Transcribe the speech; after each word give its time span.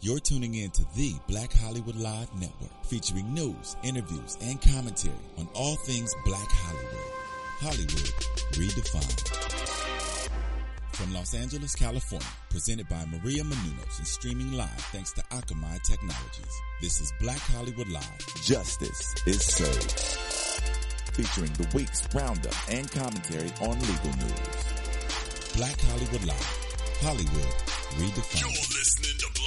You're 0.00 0.20
tuning 0.20 0.54
in 0.54 0.70
to 0.70 0.84
the 0.94 1.14
Black 1.26 1.52
Hollywood 1.52 1.96
Live 1.96 2.32
Network, 2.34 2.70
featuring 2.84 3.34
news, 3.34 3.74
interviews, 3.82 4.38
and 4.40 4.62
commentary 4.62 5.12
on 5.36 5.48
all 5.54 5.74
things 5.74 6.14
Black 6.24 6.46
Hollywood. 6.48 7.12
Hollywood 7.58 8.14
redefined. 8.52 9.28
From 10.92 11.12
Los 11.12 11.34
Angeles, 11.34 11.74
California, 11.74 12.28
presented 12.48 12.88
by 12.88 13.04
Maria 13.06 13.42
Menounos 13.42 13.98
and 13.98 14.06
streaming 14.06 14.52
live 14.52 14.70
thanks 14.92 15.12
to 15.14 15.22
Akamai 15.32 15.82
Technologies. 15.82 16.62
This 16.80 17.00
is 17.00 17.12
Black 17.18 17.40
Hollywood 17.40 17.88
Live. 17.88 18.42
Justice 18.44 19.16
is 19.26 19.44
served. 19.44 19.98
Featuring 21.12 21.52
the 21.54 21.68
week's 21.74 22.06
roundup 22.14 22.54
and 22.70 22.88
commentary 22.92 23.50
on 23.62 23.76
legal 23.80 24.16
news. 24.18 25.56
Black 25.56 25.80
Hollywood 25.80 26.24
Live. 26.24 26.68
Hollywood 27.00 27.54
redefined. 27.98 28.40
You're 28.42 28.78
listening 28.78 29.18
to 29.18 29.37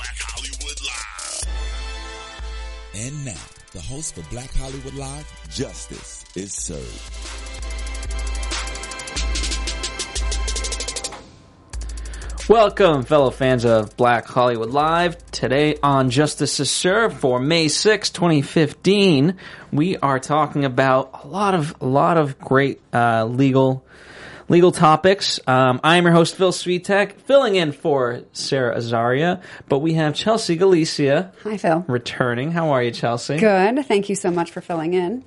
And 2.94 3.24
now, 3.24 3.40
the 3.72 3.80
host 3.80 4.16
for 4.16 4.22
Black 4.30 4.54
Hollywood 4.54 4.96
Live, 4.96 5.26
Justice 5.50 6.26
is 6.36 6.54
served. 6.54 7.42
Welcome, 12.50 13.04
fellow 13.04 13.32
fans 13.32 13.64
of 13.64 13.96
Black 13.96 14.26
Hollywood 14.26 14.72
Live. 14.72 15.16
Today 15.32 15.78
on 15.82 16.10
Justice 16.10 16.60
is 16.60 16.70
Served 16.70 17.16
for 17.16 17.40
May 17.40 17.70
6, 17.70 18.10
2015, 18.10 19.38
we 19.72 19.96
are 19.96 20.20
talking 20.20 20.66
about 20.66 21.22
a 21.24 21.28
lot 21.28 21.56
of 21.56 21.74
a 21.80 21.86
lot 21.86 22.18
of 22.18 22.38
great 22.40 22.82
uh, 22.92 23.24
legal 23.24 23.86
legal 24.52 24.74
topics. 24.74 25.40
Um, 25.48 25.80
I 25.82 25.96
am 25.96 26.04
your 26.04 26.12
host 26.12 26.36
Phil 26.36 26.52
Svitek, 26.52 27.14
filling 27.22 27.56
in 27.56 27.72
for 27.72 28.24
Sarah 28.34 28.76
Azaria, 28.76 29.42
but 29.70 29.80
we 29.80 29.94
have 29.94 30.14
Chelsea 30.14 30.58
Galicia 30.58 31.32
Hi, 31.44 31.56
Phil. 31.56 31.86
returning. 31.88 32.52
How 32.52 32.72
are 32.72 32.84
you, 32.84 32.92
Chelsea? 32.92 33.38
Good. 33.38 33.86
Thank 33.86 34.10
you 34.10 34.16
so 34.16 34.30
much 34.30 34.52
for 34.52 34.60
filling 34.60 34.94
in. 34.94 35.24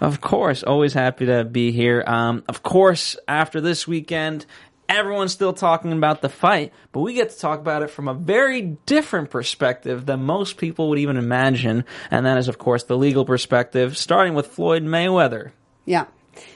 Of 0.00 0.20
course, 0.20 0.62
always 0.62 0.92
happy 0.92 1.24
to 1.24 1.44
be 1.44 1.72
here. 1.72 2.04
Um, 2.06 2.44
of 2.50 2.62
course, 2.62 3.16
after 3.26 3.62
this 3.62 3.88
weekend, 3.88 4.44
everyone's 4.90 5.32
still 5.32 5.54
talking 5.54 5.92
about 5.92 6.20
the 6.20 6.28
fight, 6.28 6.74
but 6.92 7.00
we 7.00 7.14
get 7.14 7.30
to 7.30 7.38
talk 7.38 7.60
about 7.60 7.82
it 7.82 7.88
from 7.88 8.08
a 8.08 8.14
very 8.14 8.60
different 8.84 9.30
perspective 9.30 10.04
than 10.04 10.22
most 10.22 10.58
people 10.58 10.90
would 10.90 10.98
even 10.98 11.16
imagine, 11.16 11.86
and 12.10 12.26
that 12.26 12.36
is, 12.36 12.46
of 12.46 12.58
course, 12.58 12.84
the 12.84 12.98
legal 12.98 13.24
perspective, 13.24 13.96
starting 13.96 14.34
with 14.34 14.48
Floyd 14.48 14.82
Mayweather. 14.82 15.52
Yeah. 15.86 16.04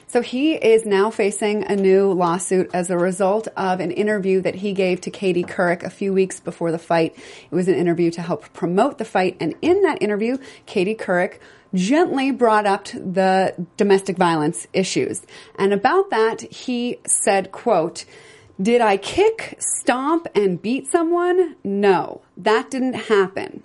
So 0.07 0.21
he 0.21 0.53
is 0.53 0.85
now 0.85 1.09
facing 1.09 1.63
a 1.63 1.75
new 1.75 2.11
lawsuit 2.11 2.69
as 2.73 2.89
a 2.89 2.97
result 2.97 3.47
of 3.55 3.79
an 3.79 3.91
interview 3.91 4.41
that 4.41 4.55
he 4.55 4.73
gave 4.73 5.01
to 5.01 5.11
Katie 5.11 5.43
Couric 5.43 5.83
a 5.83 5.89
few 5.89 6.13
weeks 6.13 6.39
before 6.39 6.71
the 6.71 6.79
fight. 6.79 7.15
It 7.49 7.55
was 7.55 7.67
an 7.67 7.75
interview 7.75 8.11
to 8.11 8.21
help 8.21 8.51
promote 8.53 8.97
the 8.97 9.05
fight, 9.05 9.37
and 9.39 9.55
in 9.61 9.81
that 9.83 10.01
interview, 10.01 10.37
Katie 10.65 10.95
Couric 10.95 11.39
gently 11.73 12.31
brought 12.31 12.65
up 12.65 12.85
the 12.87 13.55
domestic 13.77 14.17
violence 14.17 14.67
issues. 14.73 15.25
And 15.55 15.71
about 15.71 16.09
that, 16.09 16.41
he 16.41 16.99
said, 17.05 17.51
quote, 17.51 18.05
did 18.61 18.81
I 18.81 18.97
kick, 18.97 19.57
stomp, 19.59 20.27
and 20.35 20.61
beat 20.61 20.87
someone? 20.87 21.55
No, 21.63 22.21
that 22.37 22.69
didn't 22.69 22.93
happen. 22.93 23.63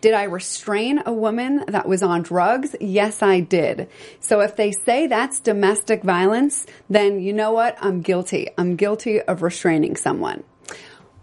Did 0.00 0.14
I 0.14 0.24
restrain 0.24 1.02
a 1.04 1.12
woman 1.12 1.64
that 1.68 1.88
was 1.88 2.02
on 2.02 2.22
drugs? 2.22 2.74
Yes, 2.80 3.22
I 3.22 3.40
did. 3.40 3.88
So 4.20 4.40
if 4.40 4.56
they 4.56 4.72
say 4.72 5.06
that's 5.06 5.40
domestic 5.40 6.02
violence, 6.02 6.66
then 6.88 7.20
you 7.20 7.32
know 7.32 7.52
what? 7.52 7.76
I'm 7.80 8.00
guilty. 8.00 8.48
I'm 8.56 8.76
guilty 8.76 9.20
of 9.20 9.42
restraining 9.42 9.96
someone. 9.96 10.44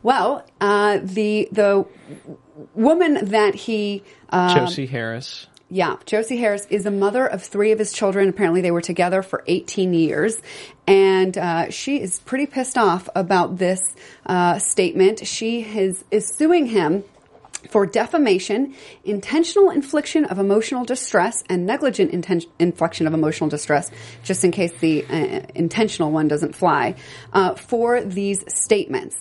Well, 0.01 0.45
uh, 0.59 0.99
the 1.01 1.47
the 1.51 1.85
woman 2.75 3.29
that 3.29 3.55
he 3.55 4.03
um, 4.29 4.55
Josie 4.55 4.85
Harris. 4.85 5.47
yeah, 5.69 5.95
Josie 6.05 6.37
Harris 6.37 6.67
is 6.69 6.83
the 6.83 6.91
mother 6.91 7.25
of 7.25 7.41
three 7.41 7.71
of 7.71 7.79
his 7.79 7.93
children. 7.93 8.27
Apparently, 8.27 8.61
they 8.61 8.71
were 8.71 8.81
together 8.81 9.21
for 9.21 9.43
18 9.47 9.93
years. 9.93 10.41
And 10.85 11.37
uh, 11.37 11.69
she 11.69 12.01
is 12.01 12.19
pretty 12.19 12.45
pissed 12.45 12.77
off 12.77 13.07
about 13.15 13.57
this 13.57 13.79
uh, 14.25 14.59
statement. 14.59 15.25
She 15.25 15.61
has, 15.61 16.03
is 16.11 16.27
suing 16.27 16.65
him 16.65 17.05
for 17.69 17.85
defamation, 17.85 18.73
intentional 19.03 19.69
infliction 19.69 20.25
of 20.25 20.39
emotional 20.39 20.85
distress, 20.85 21.43
and 21.49 21.65
negligent 21.65 22.11
inten- 22.11 22.47
infliction 22.59 23.07
of 23.07 23.13
emotional 23.13 23.49
distress, 23.49 23.91
just 24.23 24.43
in 24.43 24.51
case 24.51 24.71
the 24.79 25.05
uh, 25.05 25.41
intentional 25.55 26.11
one 26.11 26.27
doesn't 26.27 26.55
fly, 26.55 26.95
uh, 27.33 27.55
for 27.55 28.01
these 28.01 28.43
statements. 28.47 29.15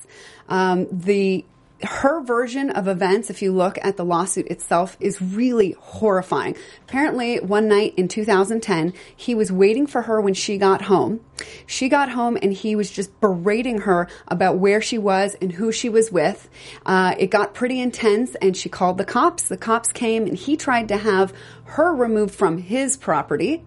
Um, 0.49 0.87
the 0.91 1.45
her 1.85 2.23
version 2.23 2.71
of 2.71 2.89
events, 2.89 3.31
if 3.31 3.43
you 3.43 3.53
look 3.53 3.79
at 3.83 3.97
the 3.97 4.05
lawsuit 4.05 4.47
itself, 4.49 4.97
is 5.01 5.21
really 5.21 5.73
horrifying. 5.79 6.57
Apparently, 6.83 7.41
one 7.41 7.69
night 7.69 7.95
in 7.97 8.09
2010, 8.09 8.93
he 9.17 9.35
was 9.35 9.51
waiting 9.51 9.87
for 9.87 10.03
her 10.03 10.21
when 10.21 10.35
she 10.35 10.59
got 10.59 10.83
home. 10.83 11.21
She 11.67 11.89
got 11.89 12.11
home 12.11 12.39
and 12.41 12.53
he 12.53 12.77
was 12.77 12.91
just 12.91 13.19
berating 13.21 13.79
her 13.79 14.09
about 14.29 14.59
where 14.59 14.81
she 14.81 14.99
was 14.99 15.37
and 15.41 15.53
who 15.53 15.73
she 15.73 15.89
was 15.89 16.13
with. 16.13 16.49
Uh, 16.87 17.15
it 17.19 17.29
got 17.29 17.55
pretty 17.55 17.81
intense 17.81 18.35
and 18.37 18.57
she 18.57 18.69
called 18.69 18.99
the 18.99 19.05
cops. 19.05 19.49
The 19.49 19.57
cops 19.57 19.93
came 19.93 20.27
and 20.27 20.37
he 20.37 20.57
tried 20.57 20.89
to 20.89 20.97
have 20.97 21.33
her 21.65 21.95
removed 21.95 22.35
from 22.35 22.59
his 22.59 22.97
property. 22.97 23.65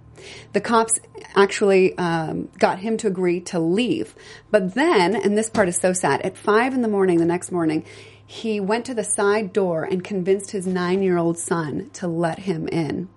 The 0.54 0.62
cops 0.62 1.00
actually 1.36 1.98
um, 1.98 2.50
got 2.58 2.80
him 2.80 2.98
to 2.98 3.08
agree 3.08 3.42
to 3.42 3.60
leave. 3.60 4.16
But 4.52 4.74
then, 4.74 5.16
and 5.16 5.38
this 5.38 5.50
part 5.50 5.70
is 5.70 5.78
so 5.78 5.94
sad, 5.94 6.22
at 6.22 6.38
five 6.38 6.74
in 6.74 6.82
the 6.82 6.88
morning 6.88 7.20
the 7.20 7.26
next 7.26 7.52
morning, 7.52 7.86
he 8.26 8.60
went 8.60 8.86
to 8.86 8.94
the 8.94 9.04
side 9.04 9.54
door 9.54 9.84
and 9.84 10.04
convinced 10.04 10.52
his 10.52 10.66
nine 10.66 11.04
year 11.04 11.18
old 11.18 11.38
son 11.38 11.90
to 11.94 12.08
let 12.08 12.40
him 12.40 12.68
in. 12.68 13.10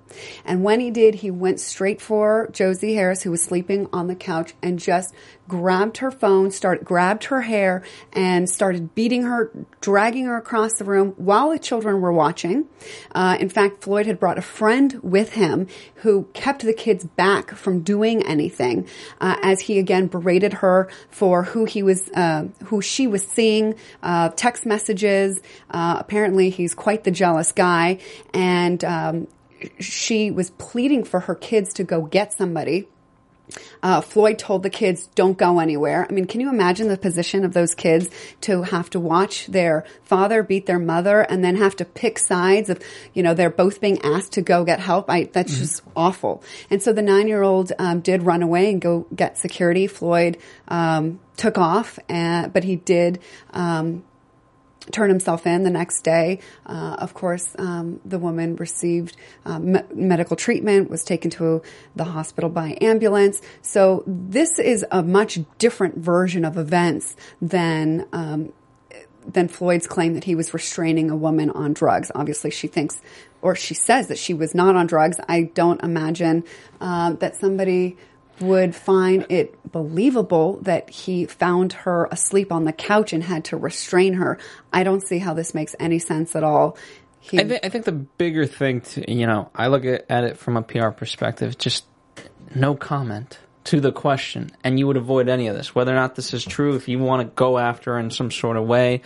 And 0.44 0.62
when 0.62 0.80
he 0.80 0.90
did, 0.90 1.16
he 1.16 1.30
went 1.30 1.60
straight 1.60 2.00
for 2.00 2.48
Josie 2.52 2.94
Harris, 2.94 3.22
who 3.22 3.30
was 3.30 3.42
sleeping 3.42 3.88
on 3.92 4.06
the 4.06 4.14
couch, 4.14 4.54
and 4.62 4.78
just 4.78 5.14
grabbed 5.48 5.98
her 5.98 6.10
phone, 6.10 6.50
started 6.50 6.84
grabbed 6.84 7.24
her 7.24 7.40
hair, 7.40 7.82
and 8.12 8.48
started 8.48 8.94
beating 8.94 9.22
her, 9.22 9.50
dragging 9.80 10.26
her 10.26 10.36
across 10.36 10.74
the 10.74 10.84
room 10.84 11.14
while 11.16 11.50
the 11.50 11.58
children 11.58 12.00
were 12.00 12.12
watching. 12.12 12.66
Uh, 13.14 13.36
in 13.40 13.48
fact, 13.48 13.82
Floyd 13.82 14.06
had 14.06 14.20
brought 14.20 14.38
a 14.38 14.42
friend 14.42 15.00
with 15.02 15.32
him 15.32 15.66
who 15.96 16.24
kept 16.34 16.62
the 16.62 16.74
kids 16.74 17.04
back 17.04 17.50
from 17.50 17.80
doing 17.80 18.22
anything, 18.26 18.86
uh, 19.20 19.36
as 19.42 19.60
he 19.60 19.78
again 19.78 20.06
berated 20.06 20.52
her 20.54 20.88
for 21.10 21.44
who 21.44 21.64
he 21.64 21.82
was, 21.82 22.08
uh, 22.10 22.44
who 22.64 22.82
she 22.82 23.06
was 23.06 23.26
seeing, 23.26 23.74
uh, 24.02 24.28
text 24.36 24.66
messages. 24.66 25.40
Uh, 25.70 25.96
apparently, 25.98 26.50
he's 26.50 26.74
quite 26.74 27.04
the 27.04 27.10
jealous 27.10 27.52
guy, 27.52 27.98
and 28.34 28.84
um, 28.84 29.26
she 29.80 30.30
was 30.30 30.50
pleading 30.50 31.04
for 31.04 31.20
her 31.20 31.34
kids 31.34 31.74
to 31.74 31.84
go 31.84 32.02
get 32.02 32.32
somebody. 32.32 32.88
Uh, 33.82 34.02
Floyd 34.02 34.38
told 34.38 34.62
the 34.62 34.68
kids, 34.68 35.06
don't 35.14 35.38
go 35.38 35.58
anywhere. 35.58 36.06
I 36.06 36.12
mean, 36.12 36.26
can 36.26 36.40
you 36.40 36.50
imagine 36.50 36.88
the 36.88 36.98
position 36.98 37.46
of 37.46 37.54
those 37.54 37.74
kids 37.74 38.10
to 38.42 38.62
have 38.62 38.90
to 38.90 39.00
watch 39.00 39.46
their 39.46 39.86
father 40.02 40.42
beat 40.42 40.66
their 40.66 40.78
mother 40.78 41.22
and 41.22 41.42
then 41.42 41.56
have 41.56 41.74
to 41.76 41.86
pick 41.86 42.18
sides 42.18 42.68
of, 42.68 42.78
you 43.14 43.22
know, 43.22 43.32
they're 43.32 43.48
both 43.48 43.80
being 43.80 44.02
asked 44.02 44.32
to 44.32 44.42
go 44.42 44.64
get 44.64 44.80
help? 44.80 45.08
I, 45.08 45.24
that's 45.32 45.52
Mm-hmm. 45.52 45.62
just 45.62 45.82
awful. 45.96 46.42
And 46.68 46.82
so 46.82 46.92
the 46.92 47.00
nine 47.00 47.26
year 47.26 47.42
old 47.42 47.72
um, 47.78 48.00
did 48.00 48.22
run 48.22 48.42
away 48.42 48.70
and 48.70 48.82
go 48.82 49.06
get 49.14 49.38
security. 49.38 49.86
Floyd 49.86 50.36
um, 50.68 51.18
took 51.38 51.56
off, 51.56 51.98
and, 52.06 52.52
but 52.52 52.64
he 52.64 52.76
did. 52.76 53.20
Um, 53.52 54.04
turn 54.92 55.08
himself 55.08 55.46
in 55.46 55.62
the 55.62 55.70
next 55.70 56.02
day. 56.02 56.40
Uh, 56.66 56.96
of 56.98 57.14
course, 57.14 57.54
um, 57.58 58.00
the 58.04 58.18
woman 58.18 58.56
received 58.56 59.16
uh, 59.44 59.58
me- 59.58 59.82
medical 59.94 60.36
treatment, 60.36 60.90
was 60.90 61.04
taken 61.04 61.30
to 61.30 61.62
the 61.96 62.04
hospital 62.04 62.50
by 62.50 62.76
ambulance. 62.80 63.40
So 63.62 64.04
this 64.06 64.58
is 64.58 64.84
a 64.90 65.02
much 65.02 65.38
different 65.58 65.98
version 65.98 66.44
of 66.44 66.56
events 66.56 67.16
than. 67.40 68.06
Um, 68.12 68.52
than 69.26 69.46
Floyd's 69.46 69.86
claim 69.86 70.14
that 70.14 70.24
he 70.24 70.34
was 70.34 70.54
restraining 70.54 71.10
a 71.10 71.16
woman 71.16 71.50
on 71.50 71.74
drugs. 71.74 72.10
Obviously, 72.14 72.50
she 72.50 72.66
thinks, 72.66 72.98
or 73.42 73.54
she 73.54 73.74
says 73.74 74.08
that 74.08 74.16
she 74.16 74.32
was 74.32 74.54
not 74.54 74.74
on 74.74 74.86
drugs. 74.86 75.18
I 75.28 75.42
don't 75.42 75.82
imagine 75.82 76.44
um, 76.80 77.16
that 77.16 77.36
somebody 77.36 77.98
would 78.40 78.74
find 78.74 79.26
it 79.28 79.70
believable 79.70 80.58
that 80.62 80.90
he 80.90 81.26
found 81.26 81.72
her 81.72 82.06
asleep 82.10 82.52
on 82.52 82.64
the 82.64 82.72
couch 82.72 83.12
and 83.12 83.22
had 83.22 83.44
to 83.46 83.56
restrain 83.56 84.14
her. 84.14 84.38
I 84.72 84.84
don't 84.84 85.06
see 85.06 85.18
how 85.18 85.34
this 85.34 85.54
makes 85.54 85.74
any 85.78 85.98
sense 85.98 86.36
at 86.36 86.44
all. 86.44 86.76
He, 87.20 87.38
I, 87.38 87.42
th- 87.44 87.60
I 87.62 87.68
think 87.68 87.84
the 87.84 87.92
bigger 87.92 88.46
thing, 88.46 88.80
to, 88.80 89.12
you 89.12 89.26
know, 89.26 89.50
I 89.54 89.66
look 89.66 89.84
at, 89.84 90.06
at 90.08 90.24
it 90.24 90.38
from 90.38 90.56
a 90.56 90.62
PR 90.62 90.90
perspective, 90.90 91.58
just 91.58 91.84
no 92.54 92.74
comment 92.74 93.38
to 93.64 93.80
the 93.80 93.92
question, 93.92 94.50
and 94.64 94.78
you 94.78 94.86
would 94.86 94.96
avoid 94.96 95.28
any 95.28 95.48
of 95.48 95.56
this. 95.56 95.74
Whether 95.74 95.92
or 95.92 95.96
not 95.96 96.14
this 96.14 96.32
is 96.32 96.44
true, 96.44 96.74
if 96.74 96.88
you 96.88 96.98
want 96.98 97.28
to 97.28 97.34
go 97.34 97.58
after 97.58 97.92
her 97.92 97.98
in 97.98 98.10
some 98.10 98.30
sort 98.30 98.56
of 98.56 98.66
way, 98.66 99.02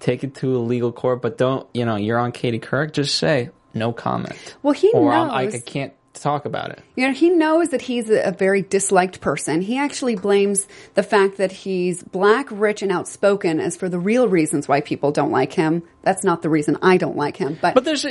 take 0.00 0.24
it 0.24 0.36
to 0.36 0.56
a 0.56 0.58
legal 0.58 0.92
court, 0.92 1.20
but 1.20 1.36
don't, 1.36 1.68
you 1.74 1.84
know, 1.84 1.96
you're 1.96 2.18
on 2.18 2.32
Katie 2.32 2.60
Couric, 2.60 2.92
just 2.92 3.16
say 3.16 3.50
no 3.74 3.92
comment. 3.92 4.56
Well, 4.62 4.72
he 4.72 4.90
or 4.92 5.12
um, 5.12 5.30
I, 5.30 5.48
I 5.48 5.58
can't 5.58 5.92
to 6.18 6.22
talk 6.22 6.44
about 6.44 6.70
it. 6.70 6.82
You 6.96 7.06
know, 7.06 7.12
he 7.12 7.30
knows 7.30 7.70
that 7.70 7.82
he's 7.82 8.10
a, 8.10 8.34
very 8.38 8.62
disliked 8.62 9.20
person. 9.20 9.62
He 9.62 9.78
actually 9.78 10.14
blames 10.14 10.68
the 10.94 11.02
fact 11.02 11.38
that 11.38 11.50
he's 11.50 12.02
black, 12.02 12.46
rich, 12.50 12.82
and 12.82 12.92
outspoken 12.92 13.58
as 13.58 13.76
for 13.76 13.88
the 13.88 13.98
real 13.98 14.28
reasons 14.28 14.68
why 14.68 14.80
people 14.80 15.10
don't 15.10 15.32
like 15.32 15.52
him. 15.52 15.82
That's 16.02 16.22
not 16.22 16.42
the 16.42 16.50
reason 16.50 16.78
I 16.82 16.96
don't 16.98 17.16
like 17.16 17.36
him. 17.36 17.58
But, 17.60 17.74
But 17.74 17.84
there's, 17.84 18.06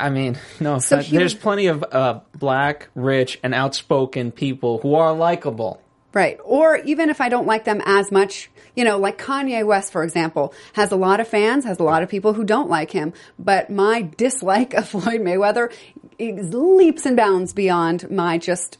I 0.00 0.10
mean, 0.10 0.38
no, 0.58 0.78
So 0.78 1.00
there's 1.02 1.34
plenty 1.34 1.66
of 1.66 1.84
uh, 1.92 2.20
black, 2.36 2.88
rich, 2.94 3.38
and 3.42 3.54
outspoken 3.54 4.32
people 4.32 4.78
who 4.78 4.94
are 4.94 5.12
likable. 5.12 5.82
Right. 6.14 6.38
Or 6.44 6.76
even 6.76 7.08
if 7.08 7.20
I 7.20 7.30
don't 7.30 7.46
like 7.46 7.64
them 7.64 7.80
as 7.86 8.12
much, 8.12 8.50
you 8.76 8.84
know, 8.84 8.98
like 8.98 9.18
Kanye 9.18 9.66
West, 9.66 9.92
for 9.92 10.04
example, 10.04 10.52
has 10.74 10.92
a 10.92 10.96
lot 10.96 11.20
of 11.20 11.28
fans, 11.28 11.64
has 11.64 11.78
a 11.78 11.82
lot 11.82 12.02
of 12.02 12.10
people 12.10 12.34
who 12.34 12.44
don't 12.44 12.68
like 12.68 12.90
him. 12.90 13.14
But 13.38 13.70
my 13.70 14.02
dislike 14.02 14.74
of 14.78 14.88
Floyd 14.88 15.22
Mayweather 15.22 15.70
is 15.70 15.91
leaps 16.18 17.06
and 17.06 17.16
bounds 17.16 17.52
beyond 17.52 18.10
my 18.10 18.38
just 18.38 18.78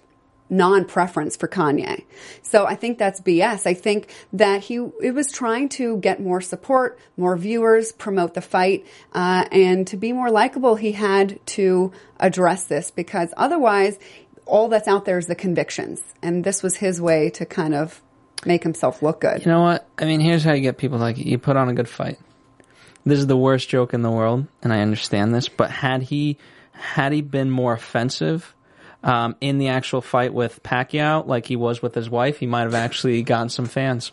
non-preference 0.53 1.35
for 1.35 1.49
Kanye. 1.49 2.05
So 2.43 2.67
I 2.67 2.75
think 2.75 2.99
that's 2.99 3.21
BS. 3.21 3.67
I 3.67 3.75
think 3.75 4.13
that 4.35 4.63
he 4.63 4.77
it 5.01 5.15
was 5.15 5.33
trying 5.33 5.71
to 5.71 5.97
get 5.97 6.21
more 6.21 6.41
support, 6.41 6.99
more 7.17 7.37
viewers, 7.37 7.91
promote 7.91 8.35
the 8.35 8.43
fight, 8.43 8.87
uh, 9.15 9.47
and 9.51 9.87
to 9.89 9.97
be 9.97 10.13
more 10.13 10.31
likable, 10.31 10.77
he 10.77 10.93
had 10.93 11.45
to 11.47 11.93
address 12.21 12.65
this 12.65 12.91
because 12.91 13.33
otherwise, 13.37 13.99
all 14.45 14.69
that's 14.69 14.87
out 14.87 15.07
there 15.07 15.19
is 15.19 15.27
the 15.27 15.35
convictions, 15.35 16.01
and 16.21 16.45
this 16.45 16.63
was 16.63 16.77
his 16.77 17.01
way 17.01 17.31
to 17.31 17.47
kind 17.47 17.75
of 17.75 18.03
make 18.45 18.63
himself 18.63 19.03
look 19.03 19.21
good. 19.21 19.45
You 19.45 19.51
know 19.51 19.63
what? 19.63 19.87
I 19.99 20.05
mean, 20.05 20.21
here's 20.21 20.45
how 20.45 20.53
you 20.53 20.61
get 20.61 20.77
people 20.77 20.99
like 20.99 21.17
you 21.17 21.39
put 21.39 21.57
on 21.57 21.69
a 21.69 21.75
good 21.75 21.89
fight. 21.89 22.19
This 23.05 23.19
is 23.19 23.27
the 23.27 23.37
worst 23.37 23.69
joke 23.69 23.95
in 23.95 24.03
the 24.03 24.11
world, 24.11 24.47
and 24.63 24.73
I 24.73 24.81
understand 24.81 25.35
this. 25.35 25.49
But 25.49 25.71
had 25.71 26.03
he 26.03 26.37
had 26.73 27.13
he 27.13 27.21
been 27.23 27.51
more 27.51 27.73
offensive 27.73 28.55
um, 29.03 29.37
in 29.41 29.59
the 29.59 29.69
actual 29.69 30.01
fight 30.01 30.33
with 30.35 30.63
Pacquiao, 30.63 31.27
like 31.27 31.47
he 31.47 31.57
was 31.57 31.83
with 31.83 31.95
his 31.95 32.09
wife, 32.11 32.39
he 32.39 32.47
might 32.47 32.63
have 32.63 32.75
actually 32.75 33.23
gotten 33.23 33.49
some 33.49 33.67
fans. 33.67 34.13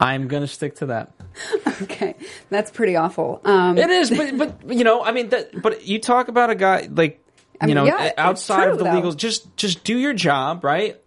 I'm 0.00 0.28
gonna 0.28 0.46
stick 0.46 0.76
to 0.76 0.86
that. 0.86 1.12
Okay, 1.82 2.14
that's 2.50 2.70
pretty 2.70 2.94
awful. 2.94 3.40
Um, 3.44 3.76
It 3.76 3.90
is, 3.90 4.08
but 4.10 4.38
but 4.38 4.72
you 4.72 4.84
know, 4.84 5.02
I 5.02 5.10
mean, 5.10 5.30
that, 5.30 5.60
but 5.60 5.84
you 5.84 5.98
talk 5.98 6.28
about 6.28 6.50
a 6.50 6.54
guy 6.54 6.88
like 6.88 7.20
I 7.60 7.64
you 7.66 7.74
mean, 7.74 7.74
know 7.74 7.84
yeah, 7.86 8.12
outside 8.16 8.64
true, 8.64 8.72
of 8.74 8.78
the 8.78 8.84
though. 8.84 8.94
legal, 8.94 9.12
just 9.12 9.56
just 9.56 9.82
do 9.82 9.98
your 9.98 10.12
job, 10.12 10.62
right? 10.62 11.00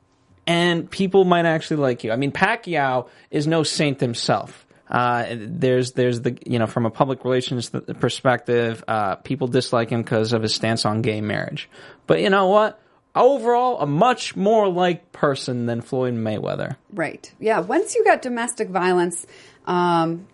And 0.46 0.92
people 0.92 1.24
might 1.24 1.46
actually 1.46 1.78
like 1.78 2.04
you. 2.04 2.12
I 2.12 2.18
mean, 2.18 2.34
Pacquiao 2.34 3.08
is 3.31 3.48
no 3.48 3.64
saint 3.64 4.02
himself. 4.02 4.66
Uh, 4.89 5.25
there's 5.38 5.92
there's 5.94 6.22
the 6.22 6.38
you 6.45 6.60
know 6.60 6.68
from 6.68 6.86
a 6.86 6.89
public 6.89 7.24
relations 7.24 7.69
perspective, 8.00 8.84
uh, 8.88 9.16
people 9.16 9.48
dislike 9.48 9.89
him 9.89 10.01
because 10.01 10.34
of 10.34 10.42
his 10.42 10.54
stance 10.54 10.86
on 10.86 11.01
gay 11.01 11.22
marriage. 11.22 11.69
But 12.06 12.22
you 12.22 12.30
know 12.30 12.48
what? 12.48 12.80
Overall, 13.13 13.80
a 13.81 13.88
much 13.88 14.36
more 14.36 14.69
liked 14.69 15.12
person 15.12 15.66
than 15.66 15.81
Floyd 15.81 16.13
Mayweather. 16.13 16.78
Right. 16.94 17.31
Yeah. 17.39 17.60
Once 17.60 17.95
you 17.95 18.04
got 18.04 18.22
domestic 18.22 18.69
violence 18.69 19.25
um, 19.66 20.28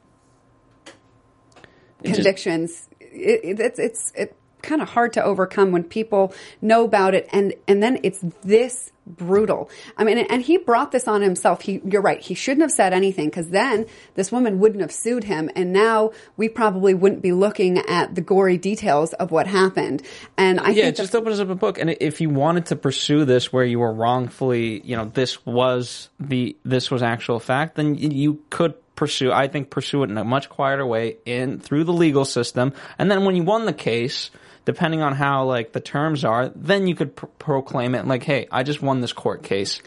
convictions, 2.04 2.90
it, 3.00 3.42
it, 3.44 3.60
it's 3.60 3.80
it's 3.80 4.12
it 4.16 4.36
kind 4.64 4.82
of 4.82 4.90
hard 4.90 5.14
to 5.14 5.24
overcome 5.24 5.72
when 5.72 5.84
people 5.84 6.34
know 6.62 6.84
about 6.84 7.14
it, 7.14 7.30
and 7.32 7.54
and 7.68 7.84
then 7.84 8.00
it's 8.02 8.20
this 8.44 8.92
brutal. 9.06 9.70
I 9.98 10.04
mean, 10.04 10.18
and 10.18 10.42
he 10.42 10.58
brought 10.58 10.92
this 10.92 11.08
on 11.08 11.22
himself. 11.22 11.62
He, 11.62 11.82
you're 11.84 12.02
right. 12.02 12.22
He 12.22 12.34
shouldn't 12.34 12.62
have 12.62 12.72
said 12.72 12.94
anything 12.94 13.30
because 13.30 13.50
then 13.50 13.86
this 14.16 14.32
woman 14.32 14.60
wouldn't 14.60 14.82
have 14.82 14.92
sued 14.92 15.26
him, 15.26 15.50
and 15.56 15.74
now 15.74 16.12
we 16.38 16.50
probably 16.50 16.94
wouldn't 16.94 17.22
be 17.22 17.32
looking 17.34 17.78
at 17.80 18.16
the 18.16 18.22
gory 18.22 18.58
details 18.58 19.14
of 19.14 19.32
what 19.32 19.48
happened. 19.48 20.02
And 20.38 20.60
I 20.60 20.70
yeah, 20.70 20.84
think 20.84 20.88
it 20.88 20.96
just 20.98 21.16
opens 21.16 21.40
up 21.40 21.50
a 21.50 21.56
book. 21.56 21.78
And 21.78 21.96
if 22.00 22.22
you 22.22 22.30
wanted 22.30 22.68
to 22.68 22.76
pursue 22.76 23.26
this 23.26 23.52
where 23.52 23.66
you 23.66 23.80
were 23.80 23.94
wrongfully, 23.94 24.82
you 24.82 24.96
know, 24.96 25.06
this 25.06 25.46
was 25.46 26.10
the 26.20 26.56
this 26.64 26.90
was 26.90 27.04
actual 27.04 27.40
fact, 27.40 27.76
then 27.76 27.96
you 27.96 28.42
could 28.50 28.76
pursue. 28.96 29.32
I 29.32 29.48
think 29.48 29.70
pursue 29.70 30.04
it 30.04 30.10
in 30.10 30.18
a 30.18 30.24
much 30.24 30.50
quieter 30.50 30.86
way 30.86 31.18
in 31.26 31.60
through 31.60 31.84
the 31.84 31.94
legal 31.94 32.26
system. 32.26 32.74
And 32.98 33.12
then 33.12 33.26
when 33.26 33.36
you 33.36 33.44
won 33.44 33.66
the 33.66 33.74
case, 33.74 34.32
depending 34.66 35.02
on 35.02 35.14
how 35.14 35.46
like 35.46 35.74
the 35.74 35.80
terms 35.80 36.24
are, 36.24 36.50
then 36.50 36.88
you 36.88 36.96
could 36.96 37.16
pr- 37.16 37.26
proclaim 37.40 37.96
it 37.96 38.08
like, 38.08 38.24
"Hey, 38.24 38.48
I 38.52 38.64
just 38.64 38.82
won 38.82 39.02
this 39.02 39.14
court 39.14 39.44
case." 39.44 39.82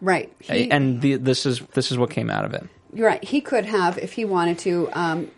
right. 0.00 0.32
He- 0.40 0.70
and 0.70 1.00
the, 1.00 1.16
this 1.16 1.46
is 1.46 1.60
this 1.74 1.92
is 1.92 1.98
what 1.98 2.10
came 2.10 2.30
out 2.30 2.44
of 2.44 2.54
it. 2.54 2.64
You're 2.94 3.06
right. 3.06 3.24
He 3.24 3.40
could 3.40 3.64
have, 3.64 3.96
if 3.96 4.12
he 4.12 4.26
wanted 4.26 4.58
to, 4.60 4.90
um, 4.92 5.30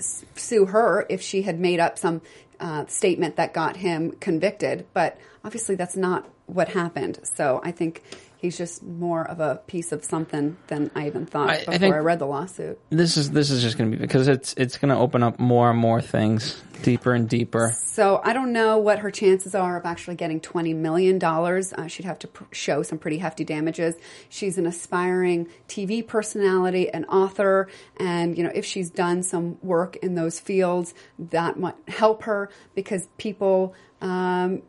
sue 0.00 0.66
her 0.66 1.06
if 1.08 1.22
she 1.22 1.42
had 1.42 1.58
made 1.58 1.80
up 1.80 1.98
some 1.98 2.20
uh, 2.58 2.86
statement 2.86 3.36
that 3.36 3.54
got 3.54 3.76
him 3.76 4.12
convicted. 4.12 4.86
But 4.92 5.18
obviously, 5.44 5.76
that's 5.76 5.96
not 5.96 6.28
what 6.46 6.68
happened. 6.68 7.20
So 7.22 7.60
I 7.64 7.72
think 7.72 8.02
he's 8.40 8.56
just 8.56 8.82
more 8.82 9.26
of 9.26 9.38
a 9.40 9.56
piece 9.66 9.92
of 9.92 10.04
something 10.04 10.56
than 10.68 10.90
I 10.94 11.06
even 11.06 11.26
thought 11.26 11.50
I- 11.50 11.54
I 11.54 11.58
before 11.58 11.74
I, 11.74 11.78
think- 11.78 11.94
read 11.96 12.18
the 12.18 12.26
lawsuit. 12.26 12.78
This 12.90 13.16
is 13.16 13.30
this 13.30 13.50
is 13.50 13.62
just 13.62 13.76
going 13.78 13.90
to 13.90 13.96
be 13.96 14.00
because 14.00 14.28
it's 14.28 14.54
it's 14.56 14.78
going 14.78 14.88
to 14.90 14.96
open 14.96 15.22
up 15.22 15.38
more 15.38 15.70
and 15.70 15.78
more 15.78 16.00
things, 16.00 16.60
deeper 16.82 17.12
and 17.12 17.28
deeper. 17.28 17.74
So 17.84 18.20
I 18.24 18.32
don't 18.32 18.52
know 18.52 18.78
what 18.78 19.00
her 19.00 19.10
chances 19.10 19.54
are 19.54 19.76
of 19.76 19.84
actually 19.84 20.16
getting 20.16 20.40
twenty 20.40 20.72
million 20.74 21.18
dollars. 21.18 21.72
Uh, 21.72 21.86
she'd 21.86 22.06
have 22.06 22.18
to 22.20 22.28
pr- 22.28 22.44
show 22.52 22.82
some 22.82 22.98
pretty 22.98 23.18
hefty 23.18 23.44
damages. 23.44 23.94
She's 24.28 24.56
an 24.58 24.66
aspiring 24.66 25.48
TV 25.68 26.06
personality, 26.06 26.88
an 26.88 27.04
author, 27.06 27.68
and 27.98 28.36
you 28.38 28.44
know 28.44 28.52
if 28.54 28.64
she's 28.64 28.90
done 28.90 29.22
some 29.22 29.58
work 29.62 29.96
in 29.96 30.14
those 30.14 30.40
fields, 30.40 30.94
that 31.18 31.58
might 31.58 31.74
help 31.88 32.22
her 32.22 32.48
because 32.74 33.06
people 33.18 33.74
um, 34.00 34.62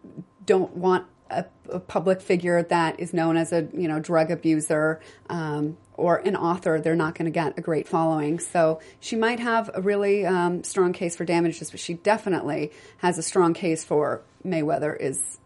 don't 0.45 0.75
want 0.75 1.05
a, 1.31 1.45
a 1.69 1.79
public 1.79 2.21
figure 2.21 2.63
that 2.63 2.99
is 2.99 3.13
known 3.13 3.37
as 3.37 3.51
a 3.51 3.67
you 3.73 3.87
know 3.87 3.99
drug 3.99 4.31
abuser. 4.31 4.99
Um, 5.29 5.77
or 5.97 6.17
an 6.17 6.35
author, 6.35 6.81
they're 6.81 6.95
not 6.95 7.13
going 7.13 7.25
to 7.25 7.31
get 7.31 7.59
a 7.59 7.61
great 7.61 7.87
following. 7.87 8.39
So 8.39 8.79
she 8.99 9.15
might 9.15 9.39
have 9.39 9.69
a 9.71 9.81
really 9.81 10.25
um, 10.25 10.63
strong 10.63 10.93
case 10.93 11.15
for 11.15 11.25
damages, 11.25 11.69
but 11.69 11.79
she 11.79 11.93
definitely 11.93 12.71
has 12.97 13.19
a 13.19 13.21
strong 13.21 13.53
case 13.53 13.83
for 13.83 14.23
Mayweather 14.43 14.99
is 14.99 15.37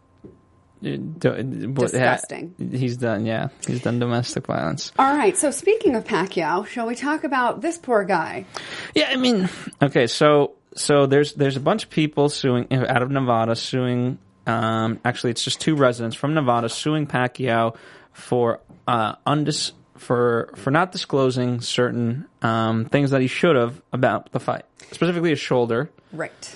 Disgusting. 0.82 2.54
He's 2.72 2.98
done, 2.98 3.26
yeah. 3.26 3.48
He's 3.66 3.82
done 3.82 3.98
domestic 3.98 4.46
violence. 4.46 4.92
all 5.00 5.16
right. 5.16 5.36
So 5.36 5.50
speaking 5.50 5.96
of 5.96 6.04
Pacquiao, 6.04 6.68
shall 6.68 6.86
we 6.86 6.96
talk 6.96 7.24
about 7.24 7.62
this 7.62 7.78
poor 7.78 8.04
guy? 8.04 8.46
Yeah, 8.94 9.10
I 9.10 9.16
mean, 9.16 9.50
okay, 9.82 10.06
so 10.06 10.54
so 10.76 11.08
there's 11.08 11.34
there's 11.34 11.58
a 11.58 11.62
bunch 11.62 11.86
of 11.86 11.90
people 11.90 12.30
suing 12.30 12.68
out 12.72 13.02
of 13.02 13.10
Nevada 13.10 13.56
suing. 13.56 14.20
Um, 14.48 15.00
actually, 15.04 15.32
it's 15.32 15.44
just 15.44 15.60
two 15.62 15.76
residents 15.76 16.16
from 16.16 16.34
Nevada 16.34 16.70
suing 16.70 17.08
Pacquiao 17.08 17.76
for 18.14 18.60
uh, 18.88 19.16
undis 19.28 19.72
for 19.98 20.52
for 20.56 20.72
not 20.72 20.92
disclosing 20.92 21.62
certain 21.62 22.28
um, 22.42 22.86
things 22.86 23.12
that 23.12 23.22
he 23.22 23.28
should 23.28 23.56
have 23.56 23.82
about 23.94 24.32
the 24.32 24.40
fight, 24.40 24.66
specifically 24.92 25.30
his 25.32 25.40
shoulder. 25.40 25.90
Right. 26.12 26.56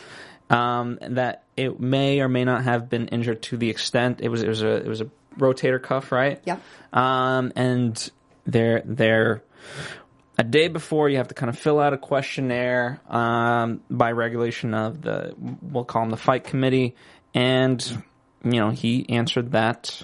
um, 0.50 1.00
that 1.02 1.44
it 1.58 1.80
may 1.80 2.22
or 2.22 2.30
may 2.30 2.46
not 2.46 2.64
have 2.64 2.90
been 2.90 3.08
injured 3.10 3.42
to 3.44 3.58
the 3.58 3.70
extent 3.70 4.22
it 4.22 4.30
was 4.30 4.42
it 4.42 4.48
was 4.48 4.62
a 4.62 4.76
it 4.78 4.88
was 4.88 5.02
a 5.02 5.10
rotator 5.38 5.82
cuff, 5.82 6.12
right? 6.12 6.42
Yeah. 6.46 6.58
Um, 6.94 7.52
and 7.56 8.12
they're 8.46 8.82
they're 8.86 9.44
a 10.38 10.44
day 10.44 10.70
before 10.70 11.10
you 11.10 11.18
have 11.18 11.28
to 11.28 11.34
kind 11.34 11.50
of 11.50 11.60
fill 11.60 11.80
out 11.80 11.94
a 11.94 11.98
questionnaire 11.98 13.02
um, 13.10 13.82
by 13.90 14.12
regulation 14.12 14.74
of 14.74 15.02
the 15.02 15.36
we'll 15.62 15.84
call 15.86 16.02
them 16.04 16.10
the 16.12 16.18
fight 16.18 16.46
committee, 16.46 16.96
and 17.34 18.04
you 18.44 18.60
know 18.60 18.70
he 18.70 19.08
answered 19.10 19.52
that 19.52 20.02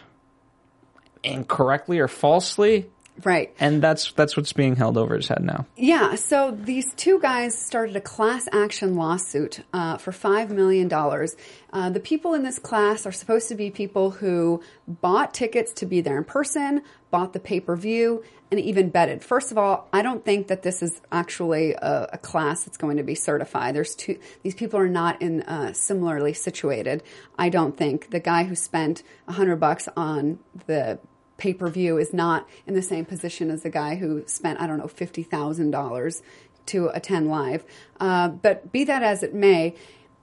incorrectly 1.23 1.99
or 1.99 2.07
falsely, 2.07 2.89
Right. 3.23 3.53
and 3.59 3.81
that's 3.81 4.11
that's 4.11 4.35
what's 4.35 4.51
being 4.53 4.75
held 4.75 4.97
over 4.97 5.15
his 5.15 5.27
head 5.27 5.41
now. 5.41 5.65
Yeah, 5.77 6.15
so 6.15 6.51
these 6.51 6.93
two 6.95 7.19
guys 7.19 7.57
started 7.57 7.95
a 7.95 8.01
class 8.01 8.47
action 8.51 8.95
lawsuit 8.95 9.61
uh, 9.73 9.97
for 9.97 10.11
$5 10.11 10.49
million. 10.49 10.91
Uh, 10.91 11.89
the 11.89 11.99
people 11.99 12.33
in 12.33 12.43
this 12.43 12.59
class 12.59 13.05
are 13.05 13.11
supposed 13.11 13.47
to 13.49 13.55
be 13.55 13.71
people 13.71 14.11
who 14.11 14.61
bought 14.87 15.33
tickets 15.33 15.73
to 15.73 15.85
be 15.85 16.01
there 16.01 16.17
in 16.17 16.23
person, 16.25 16.81
bought 17.09 17.33
the 17.33 17.39
pay 17.39 17.59
per 17.59 17.75
view, 17.75 18.23
and 18.51 18.59
even 18.59 18.89
betted. 18.89 19.23
First 19.23 19.51
of 19.51 19.57
all, 19.57 19.87
I 19.91 20.01
don't 20.01 20.23
think 20.23 20.47
that 20.47 20.61
this 20.63 20.81
is 20.83 21.01
actually 21.11 21.73
a, 21.73 22.09
a 22.13 22.17
class 22.17 22.63
that's 22.63 22.77
going 22.77 22.97
to 22.97 23.03
be 23.03 23.15
certified. 23.15 23.75
There's 23.75 23.95
two, 23.95 24.19
these 24.43 24.55
people 24.55 24.79
are 24.79 24.89
not 24.89 25.21
in 25.21 25.41
uh, 25.43 25.73
similarly 25.73 26.33
situated. 26.33 27.03
I 27.37 27.49
don't 27.49 27.77
think. 27.77 28.11
The 28.11 28.19
guy 28.19 28.43
who 28.43 28.55
spent 28.55 29.01
a 29.27 29.31
100 29.31 29.55
bucks 29.57 29.87
on 29.95 30.39
the 30.67 30.99
pay 31.37 31.53
per 31.53 31.69
view 31.69 31.97
is 31.97 32.13
not 32.13 32.47
in 32.65 32.73
the 32.73 32.81
same 32.81 33.05
position 33.05 33.51
as 33.51 33.63
the 33.63 33.69
guy 33.69 33.95
who 33.95 34.23
spent, 34.27 34.59
I 34.59 34.67
don't 34.67 34.77
know, 34.77 34.85
$50,000 34.85 36.21
to 36.67 36.89
attend 36.89 37.29
live. 37.29 37.63
Uh, 37.99 38.29
but 38.29 38.71
be 38.71 38.83
that 38.85 39.03
as 39.03 39.23
it 39.23 39.33
may, 39.33 39.75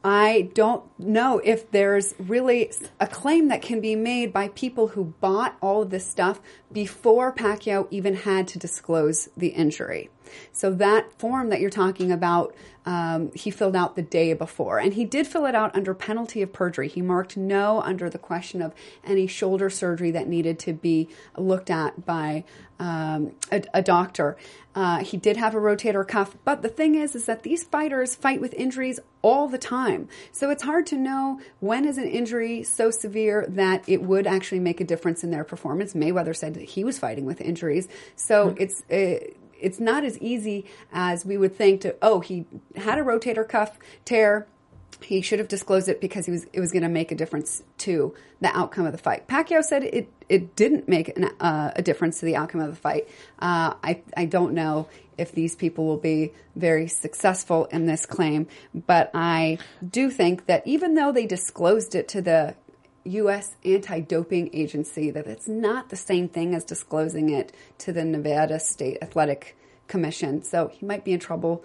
I 0.04 0.50
don't 0.54 0.83
know 0.99 1.40
if 1.45 1.71
there's 1.71 2.14
really 2.19 2.73
a 2.99 3.07
claim 3.07 3.49
that 3.49 3.62
can 3.62 3.81
be 3.81 3.95
made 3.95 4.33
by 4.33 4.49
people 4.49 4.88
who 4.88 5.14
bought 5.21 5.57
all 5.61 5.83
of 5.83 5.90
this 5.90 6.04
stuff 6.04 6.40
before 6.73 7.33
Pacquiao 7.33 7.87
even 7.90 8.16
had 8.16 8.49
to 8.49 8.59
disclose 8.59 9.28
the 9.37 9.49
injury. 9.49 10.11
So 10.50 10.73
that 10.73 11.16
form 11.21 11.50
that 11.50 11.61
you're 11.61 11.71
talking 11.71 12.11
about, 12.11 12.54
um, 12.84 13.30
he 13.34 13.50
filled 13.50 13.76
out 13.76 13.96
the 13.96 14.02
day 14.02 14.32
before, 14.34 14.78
and 14.78 14.94
he 14.94 15.04
did 15.04 15.26
fill 15.26 15.46
it 15.46 15.54
out 15.54 15.74
under 15.74 15.94
penalty 15.94 16.42
of 16.42 16.52
perjury. 16.52 16.88
He 16.88 17.02
marked 17.02 17.36
no 17.36 17.80
under 17.82 18.10
the 18.10 18.18
question 18.18 18.60
of 18.60 18.74
any 19.04 19.26
shoulder 19.26 19.70
surgery 19.70 20.10
that 20.10 20.26
needed 20.26 20.58
to 20.60 20.72
be 20.72 21.08
looked 21.36 21.70
at 21.70 22.04
by 22.04 22.44
um, 22.80 23.32
a, 23.52 23.62
a, 23.74 23.82
doctor. 23.82 24.36
Uh, 24.74 25.04
he 25.04 25.16
did 25.16 25.36
have 25.36 25.54
a 25.54 25.58
rotator 25.58 26.06
cuff, 26.06 26.36
but 26.44 26.62
the 26.62 26.68
thing 26.68 26.96
is, 26.96 27.14
is 27.14 27.26
that 27.26 27.44
these 27.44 27.62
fighters 27.62 28.16
fight 28.16 28.40
with 28.40 28.52
injuries 28.54 28.98
all 29.20 29.46
the 29.46 29.58
time. 29.58 30.08
So 30.32 30.50
it's 30.50 30.64
hard 30.64 30.86
to 30.86 30.96
know 30.96 31.40
when 31.60 31.84
is 31.84 31.96
an 31.96 32.08
injury 32.08 32.64
so 32.64 32.90
severe 32.90 33.46
that 33.50 33.88
it 33.88 34.02
would 34.02 34.26
actually 34.26 34.58
make 34.58 34.80
a 34.80 34.84
difference 34.84 35.22
in 35.22 35.30
their 35.30 35.44
performance. 35.44 35.94
Mayweather 35.94 36.34
said 36.34 36.54
that 36.54 36.64
he 36.64 36.82
was 36.82 36.98
fighting 36.98 37.24
with 37.24 37.40
injuries, 37.40 37.86
so 38.16 38.48
mm-hmm. 38.48 38.62
it's. 38.62 38.82
Uh, 38.90 39.32
it's 39.62 39.81
not 39.81 40.04
as 40.04 40.19
easy 40.19 40.64
as 40.92 41.25
we 41.25 41.37
would 41.37 41.57
think 41.57 41.81
to 41.81 41.95
oh 42.02 42.21
he 42.21 42.45
had 42.76 42.99
a 42.99 43.02
rotator 43.02 43.49
cuff 43.49 43.78
tear 44.04 44.47
he 45.04 45.21
should 45.21 45.38
have 45.38 45.49
disclosed 45.49 45.88
it 45.88 46.00
because 46.00 46.26
he 46.26 46.33
was 46.33 46.47
it 46.52 46.61
was 46.61 46.73
going 46.73 46.83
to 46.83 46.88
make 46.88 47.12
a 47.12 47.14
difference 47.14 47.62
to 47.78 48.14
the 48.40 48.57
outcome 48.57 48.87
of 48.87 48.92
the 48.92 48.99
fight. 48.99 49.26
Pacquiao 49.28 49.62
said 49.62 49.85
it 49.85 50.09
it 50.28 50.57
didn't 50.57 50.88
make 50.88 51.16
an, 51.16 51.25
uh, 51.40 51.73
a 51.76 51.83
difference 51.83 52.21
to 52.21 52.26
the 52.26 52.37
outcome 52.37 52.61
of 52.61 52.71
the 52.71 52.76
fight. 52.76 53.09
Uh, 53.38 53.75
I 53.83 54.02
I 54.16 54.26
don't 54.26 54.54
know 54.54 54.88
if 55.19 55.33
these 55.33 55.54
people 55.54 55.87
will 55.87 55.99
be 55.99 56.33
very 56.57 56.88
successful 56.88 57.66
in 57.66 57.87
this 57.87 58.07
claim, 58.07 58.47
but 58.75 59.11
I 59.14 59.59
do 59.87 60.11
think 60.11 60.47
that 60.47 60.66
even 60.66 60.95
though 60.95 61.12
they 61.12 61.26
disclosed 61.26 61.95
it 61.95 62.09
to 62.09 62.23
the 62.23 62.54
U.S. 63.04 63.56
anti-doping 63.64 64.50
agency, 64.52 65.11
that 65.11 65.26
it's 65.26 65.49
not 65.49 65.88
the 65.88 65.97
same 65.97 66.28
thing 66.28 66.54
as 66.54 66.64
disclosing 66.64 67.30
it 67.30 67.52
to 67.78 67.92
the 67.92 68.04
Nevada 68.04 68.61
State 68.61 68.99
Athletic 69.02 69.56
Commission. 69.88 70.42
So 70.42 70.68
he 70.68 70.87
might 70.87 71.04
be 71.04 71.12
in 71.12 71.21
trouble 71.21 71.64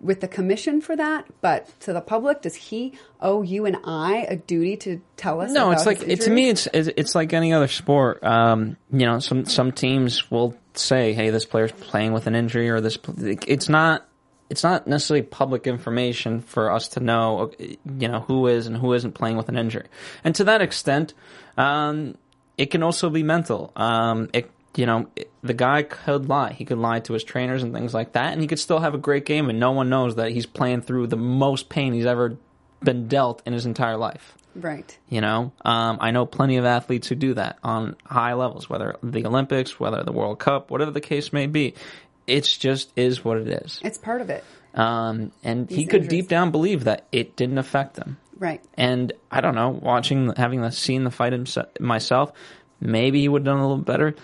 with 0.00 0.20
the 0.20 0.28
commission 0.28 0.80
for 0.80 0.96
that, 0.96 1.26
but 1.40 1.68
to 1.80 1.92
the 1.92 2.00
public, 2.00 2.42
does 2.42 2.54
he 2.54 2.94
owe 3.20 3.42
you 3.42 3.66
and 3.66 3.76
I 3.84 4.26
a 4.28 4.36
duty 4.36 4.76
to 4.78 5.00
tell 5.16 5.40
us? 5.40 5.52
No, 5.52 5.70
it's 5.70 5.86
like 5.86 6.02
it, 6.02 6.22
to 6.22 6.30
me, 6.30 6.48
it's 6.48 6.66
it's 6.72 7.14
like 7.14 7.32
any 7.32 7.52
other 7.52 7.68
sport. 7.68 8.24
Um, 8.24 8.76
you 8.90 9.06
know, 9.06 9.18
some 9.18 9.44
some 9.44 9.72
teams 9.72 10.30
will 10.30 10.56
say, 10.74 11.12
"Hey, 11.12 11.30
this 11.30 11.44
player's 11.44 11.72
playing 11.72 12.12
with 12.12 12.26
an 12.26 12.34
injury," 12.34 12.70
or 12.70 12.80
this. 12.80 12.98
It's 13.46 13.68
not. 13.68 14.06
It's 14.50 14.62
not 14.62 14.86
necessarily 14.86 15.22
public 15.22 15.66
information 15.66 16.40
for 16.40 16.70
us 16.70 16.88
to 16.88 17.00
know, 17.00 17.52
you 17.58 18.08
know, 18.08 18.20
who 18.20 18.48
is 18.48 18.66
and 18.66 18.76
who 18.76 18.92
isn't 18.92 19.12
playing 19.12 19.36
with 19.36 19.48
an 19.48 19.56
injury. 19.56 19.86
And 20.24 20.34
to 20.34 20.44
that 20.44 20.60
extent, 20.60 21.14
um, 21.56 22.16
it 22.58 22.66
can 22.66 22.82
also 22.82 23.08
be 23.08 23.22
mental. 23.22 23.72
Um, 23.76 24.28
it 24.34 24.50
you 24.76 24.86
know, 24.86 25.08
the 25.42 25.54
guy 25.54 25.82
could 25.82 26.28
lie. 26.28 26.52
He 26.52 26.64
could 26.64 26.78
lie 26.78 27.00
to 27.00 27.12
his 27.12 27.24
trainers 27.24 27.62
and 27.62 27.74
things 27.74 27.92
like 27.92 28.12
that, 28.12 28.32
and 28.32 28.40
he 28.40 28.46
could 28.46 28.58
still 28.58 28.78
have 28.78 28.94
a 28.94 28.98
great 28.98 29.24
game, 29.24 29.50
and 29.50 29.58
no 29.58 29.72
one 29.72 29.88
knows 29.88 30.16
that 30.16 30.30
he's 30.30 30.46
playing 30.46 30.82
through 30.82 31.08
the 31.08 31.16
most 31.16 31.68
pain 31.68 31.92
he's 31.92 32.06
ever 32.06 32.36
been 32.82 33.08
dealt 33.08 33.42
in 33.46 33.52
his 33.52 33.66
entire 33.66 33.96
life. 33.96 34.36
Right. 34.54 34.96
You 35.08 35.20
know, 35.20 35.52
um, 35.64 35.98
I 36.00 36.10
know 36.10 36.26
plenty 36.26 36.56
of 36.56 36.64
athletes 36.64 37.08
who 37.08 37.14
do 37.14 37.34
that 37.34 37.58
on 37.62 37.96
high 38.04 38.34
levels, 38.34 38.68
whether 38.68 38.96
the 39.02 39.26
Olympics, 39.26 39.78
whether 39.78 40.02
the 40.02 40.12
World 40.12 40.38
Cup, 40.38 40.70
whatever 40.70 40.90
the 40.90 41.00
case 41.00 41.32
may 41.32 41.46
be. 41.46 41.74
It's 42.30 42.56
just 42.56 42.92
is 42.96 43.24
what 43.24 43.38
it 43.38 43.48
is. 43.48 43.80
It's 43.82 43.98
part 43.98 44.20
of 44.20 44.30
it. 44.30 44.44
Um, 44.74 45.32
and 45.42 45.66
These 45.66 45.78
he 45.78 45.86
could 45.86 46.02
injuries. 46.02 46.22
deep 46.22 46.28
down 46.28 46.50
believe 46.50 46.84
that 46.84 47.06
it 47.10 47.36
didn't 47.36 47.58
affect 47.58 47.96
him. 47.96 48.18
Right. 48.38 48.64
And 48.74 49.12
I 49.30 49.40
don't 49.40 49.54
know, 49.54 49.70
watching, 49.70 50.32
having 50.36 50.68
seen 50.70 51.04
the 51.04 51.10
fight 51.10 51.32
himself, 51.32 51.68
myself, 51.80 52.32
maybe 52.80 53.20
he 53.20 53.28
would 53.28 53.40
have 53.40 53.54
done 53.54 53.58
a 53.58 53.68
little 53.68 53.82
better 53.82 54.14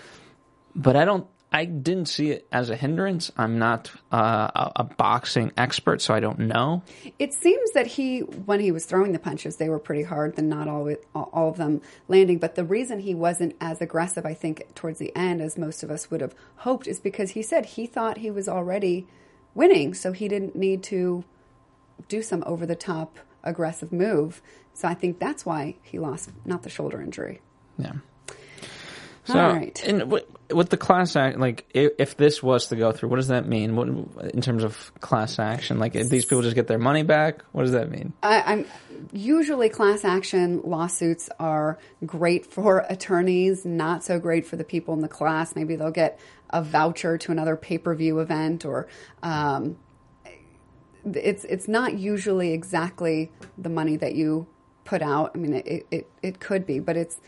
but 0.77 0.95
I 0.95 1.05
don't. 1.05 1.27
I 1.57 1.65
didn't 1.65 2.09
see 2.09 2.33
it 2.33 2.47
as 2.53 2.69
a 2.69 2.77
hindrance. 2.77 3.33
I'm 3.35 3.59
not 3.59 3.91
uh, 4.13 4.51
a, 4.55 4.73
a, 4.77 4.85
boxing 4.85 5.53
expert, 5.57 6.03
so 6.03 6.13
I 6.13 6.21
don't 6.21 6.41
know. 6.41 6.83
It 7.19 7.33
seems 7.33 7.73
that 7.73 7.87
he, 7.87 8.21
when 8.21 8.61
he 8.61 8.73
was 8.73 8.85
throwing 8.85 9.13
the 9.13 9.19
punches, 9.19 9.57
they 9.57 9.71
were 9.71 9.79
pretty 9.79 10.03
hard, 10.03 10.35
and 10.37 10.51
not 10.51 10.69
all 10.69 10.95
all 11.15 11.49
of 11.49 11.57
them 11.57 11.81
landing. 12.09 12.37
But 12.41 12.57
the 12.57 12.65
reason 12.65 12.99
he 12.99 13.15
wasn't 13.15 13.57
as 13.59 13.81
aggressive, 13.81 14.27
I 14.27 14.35
think, 14.35 14.75
towards 14.75 14.99
the 14.99 15.17
end, 15.17 15.41
as 15.41 15.57
most 15.57 15.83
of 15.83 15.91
us 15.91 16.11
would 16.11 16.21
have 16.21 16.35
hoped, 16.57 16.87
is 16.87 17.01
because 17.01 17.31
he 17.31 17.41
said 17.41 17.65
he 17.65 17.87
thought 17.87 18.19
he 18.19 18.31
was 18.31 18.51
already 18.51 19.07
winning, 19.55 19.95
so 19.95 20.13
he 20.13 20.29
didn't 20.29 20.57
need 20.57 20.83
to 20.83 21.25
do 22.07 22.21
some 22.21 22.45
over 22.47 22.67
the 22.67 22.77
top 22.77 23.19
aggressive 23.43 23.93
move. 23.93 24.43
So 24.75 24.89
I 24.89 24.93
think 24.93 25.19
that's 25.19 25.47
why 25.47 25.77
he 25.83 25.99
lost, 25.99 26.33
not 26.45 26.65
the 26.65 26.69
shoulder 26.69 27.01
injury. 27.01 27.41
Yeah. 27.79 27.95
So, 29.27 29.39
All 29.41 29.55
right. 29.55 29.83
And 29.85 30.13
with 30.51 30.71
the 30.71 30.77
class 30.77 31.17
act, 31.17 31.39
like 31.39 31.67
if, 31.75 32.17
this 32.17 32.43
was 32.43 32.69
to 32.69 32.77
go 32.77 32.93
through, 32.93 33.09
what 33.09 33.17
does 33.17 33.29
that 33.29 33.47
mean? 33.47 33.75
What 33.75 33.89
in 34.33 34.41
terms 34.41 34.63
of 34.63 34.93
class 35.01 35.41
action? 35.41 35.81
Like 35.81 35.97
if 35.97 36.09
these 36.09 36.25
people 36.25 36.43
just 36.43 36.55
get 36.55 36.69
their 36.69 36.79
money 36.79 37.03
back? 37.03 37.43
What 37.51 37.63
does 37.63 37.73
that 37.73 37.91
mean? 37.91 38.13
I, 38.23 38.53
am 38.53 38.67
usually 39.13 39.69
class 39.69 40.05
action 40.05 40.61
lawsuits 40.63 41.29
are 41.41 41.79
great 42.05 42.47
for 42.47 42.79
attorneys, 42.89 43.65
not 43.65 44.05
so 44.05 44.21
great 44.21 44.47
for 44.47 44.55
the 44.55 44.65
people 44.65 44.95
in 44.95 45.01
the 45.01 45.09
class. 45.09 45.57
Maybe 45.57 45.75
they'll 45.75 45.91
get 45.91 46.21
a 46.51 46.63
voucher 46.63 47.19
to 47.19 47.33
another 47.33 47.57
pay 47.57 47.79
per 47.79 47.97
view 47.97 48.21
event, 48.21 48.65
or 48.65 48.87
um, 49.25 49.77
it's 51.05 51.45
it's 51.45 51.67
not 51.67 51.95
usually 51.99 52.53
exactly 52.53 53.33
the 53.59 53.71
money 53.71 53.97
that 53.97 54.15
you 54.15 54.47
put 54.85 55.03
out. 55.03 55.33
I 55.35 55.39
mean, 55.39 55.55
it, 55.55 55.87
it, 55.91 56.11
it 56.23 56.39
could 56.39 56.65
be, 56.65 56.79
but 56.79 56.97
it's 56.97 57.21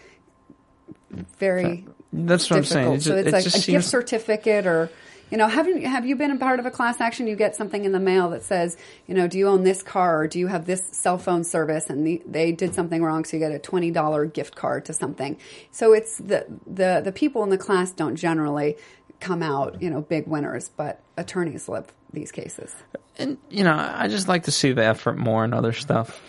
very 1.39 1.87
that's 2.13 2.51
what 2.51 2.63
difficult. 2.63 2.65
I'm 2.65 2.65
saying. 2.65 2.95
It 2.95 3.03
so 3.03 3.17
it's 3.17 3.29
it 3.29 3.33
like 3.33 3.47
a 3.47 3.51
seems... 3.51 3.67
gift 3.67 3.85
certificate 3.87 4.67
or 4.67 4.91
you 5.31 5.37
know, 5.37 5.47
have 5.47 5.69
you 5.69 5.87
have 5.87 6.07
you 6.07 6.17
been 6.17 6.31
a 6.31 6.39
part 6.39 6.59
of 6.59 6.65
a 6.65 6.71
class 6.71 7.01
action? 7.01 7.27
You 7.27 7.37
get 7.37 7.55
something 7.55 7.85
in 7.85 7.93
the 7.93 8.01
mail 8.01 8.31
that 8.31 8.45
says, 8.45 8.79
you 9.07 9.15
know, 9.15 9.29
do 9.29 9.39
you 9.39 9.49
own 9.49 9.63
this 9.63 9.83
car 9.83 10.23
or 10.23 10.27
do 10.27 10.39
you 10.39 10.47
have 10.47 10.65
this 10.65 10.83
cell 10.93 11.19
phone 11.19 11.45
service? 11.45 11.91
And 11.91 12.07
the, 12.07 12.23
they 12.27 12.51
did 12.53 12.75
something 12.75 13.03
wrong, 13.03 13.25
so 13.25 13.37
you 13.37 13.41
get 13.41 13.53
a 13.53 13.59
twenty 13.59 13.91
dollar 13.91 14.25
gift 14.25 14.57
card 14.57 14.87
to 14.87 14.95
something. 14.95 15.37
So 15.71 15.93
it's 15.93 16.17
the 16.17 16.47
the 16.67 17.03
the 17.05 17.13
people 17.13 17.43
in 17.43 17.51
the 17.51 17.59
class 17.59 17.93
don't 17.93 18.17
generally 18.17 18.77
come 19.21 19.43
out, 19.43 19.83
you 19.83 19.91
know, 19.91 20.01
big 20.01 20.27
winners, 20.27 20.71
but 20.77 21.03
attorneys 21.17 21.69
live 21.69 21.93
these 22.13 22.33
cases. 22.33 22.75
And 23.19 23.37
you 23.51 23.65
know, 23.65 23.75
I 23.75 24.09
just 24.09 24.29
like 24.29 24.45
to 24.45 24.51
see 24.51 24.73
the 24.73 24.85
effort 24.85 25.19
more 25.19 25.45
in 25.45 25.53
other 25.53 25.73
stuff. 25.73 26.23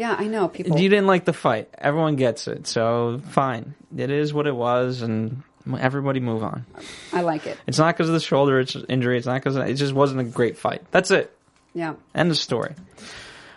Yeah, 0.00 0.16
I 0.18 0.28
know 0.28 0.48
people. 0.48 0.80
You 0.80 0.88
didn't 0.88 1.08
like 1.08 1.26
the 1.26 1.34
fight. 1.34 1.68
Everyone 1.76 2.16
gets 2.16 2.48
it. 2.48 2.66
So 2.66 3.20
fine. 3.32 3.74
It 3.94 4.10
is 4.10 4.32
what 4.32 4.46
it 4.46 4.56
was, 4.56 5.02
and 5.02 5.42
everybody 5.78 6.20
move 6.20 6.42
on. 6.42 6.64
I 7.12 7.20
like 7.20 7.46
it. 7.46 7.58
It's 7.66 7.76
not 7.76 7.94
because 7.94 8.08
of 8.08 8.14
the 8.14 8.20
shoulder 8.20 8.64
injury. 8.88 9.18
It's 9.18 9.26
not 9.26 9.34
because 9.34 9.56
it 9.56 9.74
just 9.74 9.92
wasn't 9.92 10.20
a 10.20 10.24
great 10.24 10.56
fight. 10.56 10.90
That's 10.90 11.10
it. 11.10 11.36
Yeah. 11.74 11.96
End 12.14 12.30
of 12.30 12.38
story. 12.38 12.76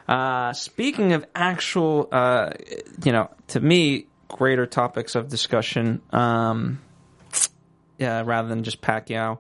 Uh, 0.06 0.52
speaking 0.52 1.14
of 1.14 1.26
actual, 1.34 2.10
uh, 2.12 2.52
you 3.06 3.14
know, 3.14 3.30
to 3.48 3.62
me, 3.62 4.08
greater 4.28 4.66
topics 4.66 5.16
of 5.16 5.30
discussion, 5.30 6.02
um, 6.12 6.82
yeah, 7.98 8.22
rather 8.26 8.50
than 8.50 8.64
just 8.64 8.82
Pacquiao, 8.82 9.38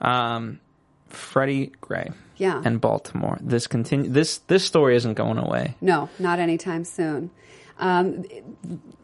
um, 0.00 0.60
Freddie 1.08 1.72
Gray 1.80 2.10
yeah. 2.36 2.62
and 2.64 2.80
Baltimore. 2.80 3.38
This 3.40 3.66
continue. 3.66 4.10
This 4.10 4.38
this 4.38 4.64
story 4.64 4.96
isn't 4.96 5.14
going 5.14 5.38
away. 5.38 5.76
No, 5.80 6.08
not 6.18 6.38
anytime 6.38 6.84
soon. 6.84 7.30
Um, 7.78 8.24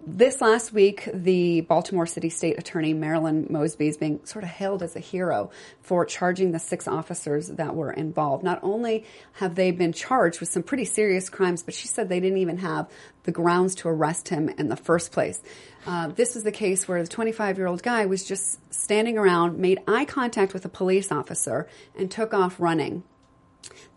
this 0.05 0.41
last 0.41 0.73
week, 0.73 1.09
the 1.13 1.61
Baltimore 1.61 2.07
City 2.07 2.29
State 2.29 2.59
Attorney 2.59 2.93
Marilyn 2.93 3.47
Mosby 3.51 3.87
is 3.87 3.97
being 3.97 4.25
sort 4.25 4.43
of 4.43 4.51
hailed 4.51 4.83
as 4.83 4.97
a 4.97 5.01
hero 5.01 5.51
for 5.81 6.05
charging 6.05 6.53
the 6.53 6.59
six 6.59 6.89
officers 6.89 7.49
that 7.49 7.77
were 7.77 7.93
involved. 7.93 8.43
Not 8.43 8.59
only 8.63 9.05
have 9.35 9.55
they 9.55 9.71
been 9.71 9.93
charged 9.93 10.41
with 10.41 10.49
some 10.49 10.63
pretty 10.63 10.87
serious 10.87 11.31
crimes, 11.31 11.63
but 11.63 11.75
she 11.75 11.87
said 11.87 12.09
they 12.09 12.21
didn't 12.21 12.39
even 12.39 12.59
have 12.59 12.91
the 13.25 13.33
grounds 13.33 13.77
to 13.77 13.89
arrest 13.89 14.29
him 14.29 14.49
in 14.49 14.69
the 14.69 14.77
first 14.77 15.13
place. 15.13 15.41
Uh, 15.87 16.09
this 16.09 16.35
was 16.35 16.43
the 16.43 16.53
case 16.53 16.89
where 16.89 17.03
the 17.03 17.09
25 17.09 17.59
year 17.59 17.67
old 17.67 17.83
guy 17.83 18.07
was 18.07 18.25
just 18.25 18.59
standing 18.73 19.19
around, 19.19 19.59
made 19.59 19.81
eye 19.87 20.05
contact 20.05 20.53
with 20.53 20.65
a 20.65 20.69
police 20.69 21.13
officer, 21.13 21.69
and 21.97 22.11
took 22.11 22.35
off 22.35 22.59
running. 22.59 23.05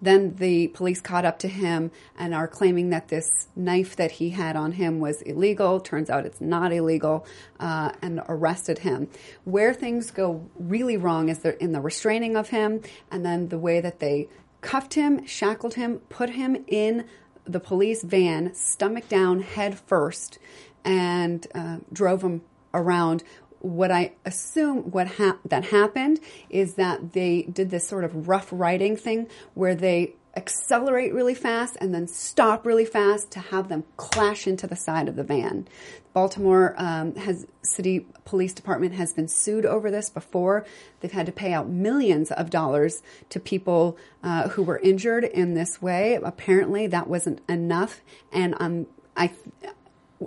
Then 0.01 0.35
the 0.35 0.67
police 0.69 1.01
caught 1.01 1.25
up 1.25 1.39
to 1.39 1.47
him 1.47 1.91
and 2.17 2.33
are 2.33 2.47
claiming 2.47 2.89
that 2.89 3.07
this 3.07 3.47
knife 3.55 3.95
that 3.95 4.11
he 4.11 4.29
had 4.31 4.55
on 4.55 4.73
him 4.73 4.99
was 4.99 5.21
illegal. 5.23 5.79
Turns 5.79 6.09
out 6.09 6.25
it's 6.25 6.41
not 6.41 6.71
illegal, 6.71 7.25
uh, 7.59 7.91
and 8.01 8.21
arrested 8.27 8.79
him. 8.79 9.09
Where 9.43 9.73
things 9.73 10.11
go 10.11 10.49
really 10.59 10.97
wrong 10.97 11.29
is 11.29 11.43
in 11.45 11.71
the 11.71 11.81
restraining 11.81 12.35
of 12.35 12.49
him, 12.49 12.81
and 13.11 13.25
then 13.25 13.49
the 13.49 13.57
way 13.59 13.81
that 13.81 13.99
they 13.99 14.27
cuffed 14.61 14.95
him, 14.95 15.25
shackled 15.25 15.75
him, 15.75 15.99
put 16.09 16.31
him 16.31 16.63
in 16.67 17.05
the 17.45 17.59
police 17.59 18.03
van, 18.03 18.53
stomach 18.55 19.07
down, 19.07 19.41
head 19.41 19.77
first, 19.77 20.39
and 20.83 21.47
uh, 21.53 21.77
drove 21.93 22.23
him 22.23 22.41
around 22.73 23.23
what 23.59 23.91
I 23.91 24.13
assume 24.25 24.91
what 24.91 25.07
ha- 25.07 25.37
that 25.45 25.65
happened 25.65 26.19
is 26.49 26.75
that 26.75 27.13
they 27.13 27.43
did 27.43 27.69
this 27.69 27.87
sort 27.87 28.03
of 28.03 28.27
rough 28.27 28.49
riding 28.51 28.95
thing 28.95 29.27
where 29.53 29.75
they 29.75 30.15
accelerate 30.35 31.13
really 31.13 31.33
fast 31.33 31.77
and 31.79 31.93
then 31.93 32.07
stop 32.07 32.65
really 32.65 32.85
fast 32.85 33.31
to 33.31 33.39
have 33.39 33.69
them 33.69 33.83
clash 33.95 34.47
into 34.47 34.67
the 34.67 34.75
side 34.75 35.07
of 35.07 35.15
the 35.15 35.23
van. 35.23 35.67
Baltimore 36.13 36.75
um, 36.77 37.15
has 37.15 37.45
city 37.61 38.05
police 38.23 38.53
department 38.53 38.93
has 38.93 39.13
been 39.13 39.27
sued 39.27 39.65
over 39.65 39.91
this 39.91 40.09
before. 40.09 40.65
They've 40.99 41.11
had 41.11 41.25
to 41.25 41.31
pay 41.31 41.53
out 41.53 41.69
millions 41.69 42.31
of 42.31 42.49
dollars 42.49 43.01
to 43.29 43.39
people 43.39 43.97
uh, 44.23 44.49
who 44.49 44.63
were 44.63 44.79
injured 44.79 45.25
in 45.25 45.53
this 45.53 45.81
way. 45.81 46.17
Apparently, 46.21 46.87
that 46.87 47.07
wasn't 47.07 47.41
enough, 47.49 48.01
and 48.31 48.55
um, 48.59 48.87
I. 49.15 49.31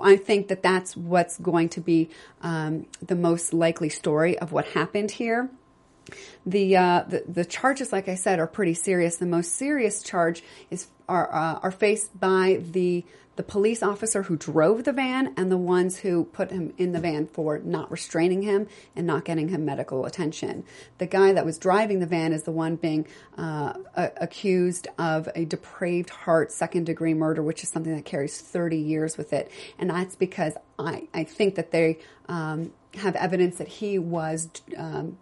I 0.03 0.17
think 0.17 0.49
that 0.49 0.63
that's 0.63 0.97
what's 0.97 1.39
going 1.39 1.71
to 1.71 1.81
be 1.81 2.11
um, 2.43 2.87
the 3.05 3.15
most 3.15 3.53
likely 3.53 3.89
story 3.89 4.39
of 4.39 4.53
what 4.53 4.67
happened 4.67 5.11
here. 5.11 5.51
The, 6.47 6.77
uh, 6.77 7.05
the 7.07 7.25
the 7.29 7.45
charges, 7.45 7.93
like 7.93 8.09
I 8.09 8.15
said, 8.15 8.39
are 8.39 8.47
pretty 8.47 8.75
serious. 8.75 9.17
The 9.17 9.27
most 9.27 9.53
serious 9.53 10.03
charge 10.03 10.43
is 10.71 10.87
are 11.07 11.31
uh, 11.31 11.61
are 11.63 11.71
faced 11.71 12.19
by 12.19 12.61
the 12.71 13.05
the 13.39 13.45
police 13.45 13.85
officer 13.85 14.25
who 14.25 14.37
drove 14.37 14.83
the 14.83 14.93
van 14.93 15.33
and 15.37 15.49
the 15.49 15.57
ones 15.57 15.99
who 15.99 16.25
put 16.25 16.51
him 16.51 16.75
in 16.77 16.91
the 16.91 16.99
van 16.99 17.29
for 17.29 17.61
not 17.61 17.89
restraining 17.89 18.43
him 18.43 18.67
and 18.97 19.07
not 19.07 19.25
getting 19.25 19.47
him 19.47 19.65
medical 19.65 20.07
attention. 20.07 20.65
The 20.99 21.07
guy 21.07 21.33
that 21.35 21.47
was 21.47 21.57
driving 21.57 22.01
the 22.01 22.07
van 22.07 22.33
is 22.33 22.43
the 22.43 22.51
one 22.51 22.75
being 22.75 23.07
uh, 23.39 23.75
a- 23.95 24.11
accused 24.17 24.89
of 24.99 25.29
a 25.37 25.45
depraved 25.45 26.11
heart 26.11 26.51
second 26.51 26.87
degree 26.87 27.15
murder, 27.15 27.41
which 27.41 27.63
is 27.63 27.69
something 27.69 27.95
that 27.95 28.05
carries 28.05 28.41
30 28.41 28.77
years 28.77 29.17
with 29.17 29.33
it. 29.33 29.53
And 29.79 29.89
that's 29.89 30.17
because 30.17 30.55
I, 30.77 31.07
I 31.15 31.23
think 31.23 31.55
that 31.55 31.71
they 31.71 32.01
um, 32.29 32.73
have 32.95 33.15
evidence 33.15 33.59
that 33.59 33.69
he 33.69 34.01
was. 34.01 34.51
Um, 34.77 35.17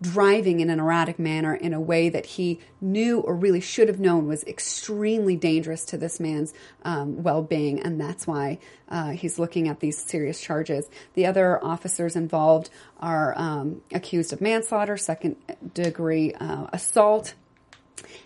driving 0.00 0.60
in 0.60 0.70
an 0.70 0.80
erratic 0.80 1.18
manner 1.18 1.54
in 1.54 1.74
a 1.74 1.80
way 1.80 2.08
that 2.08 2.24
he 2.24 2.60
knew 2.80 3.20
or 3.20 3.34
really 3.34 3.60
should 3.60 3.88
have 3.88 4.00
known 4.00 4.26
was 4.26 4.42
extremely 4.44 5.36
dangerous 5.36 5.84
to 5.84 5.98
this 5.98 6.18
man's 6.18 6.54
um, 6.84 7.22
well-being. 7.22 7.80
And 7.80 8.00
that's 8.00 8.26
why 8.26 8.58
uh, 8.88 9.10
he's 9.10 9.38
looking 9.38 9.68
at 9.68 9.80
these 9.80 10.02
serious 10.02 10.40
charges. 10.40 10.88
The 11.14 11.26
other 11.26 11.62
officers 11.62 12.16
involved 12.16 12.70
are 12.98 13.34
um, 13.36 13.82
accused 13.92 14.32
of 14.32 14.40
manslaughter 14.40 14.96
second 14.96 15.36
degree 15.74 16.34
uh, 16.34 16.68
assault. 16.72 17.34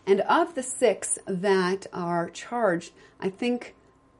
And 0.06 0.20
of 0.22 0.54
the 0.54 0.62
six 0.62 1.18
that 1.26 1.86
are 1.92 2.30
charged 2.30 2.92
i 3.20 3.28
think 3.28 3.74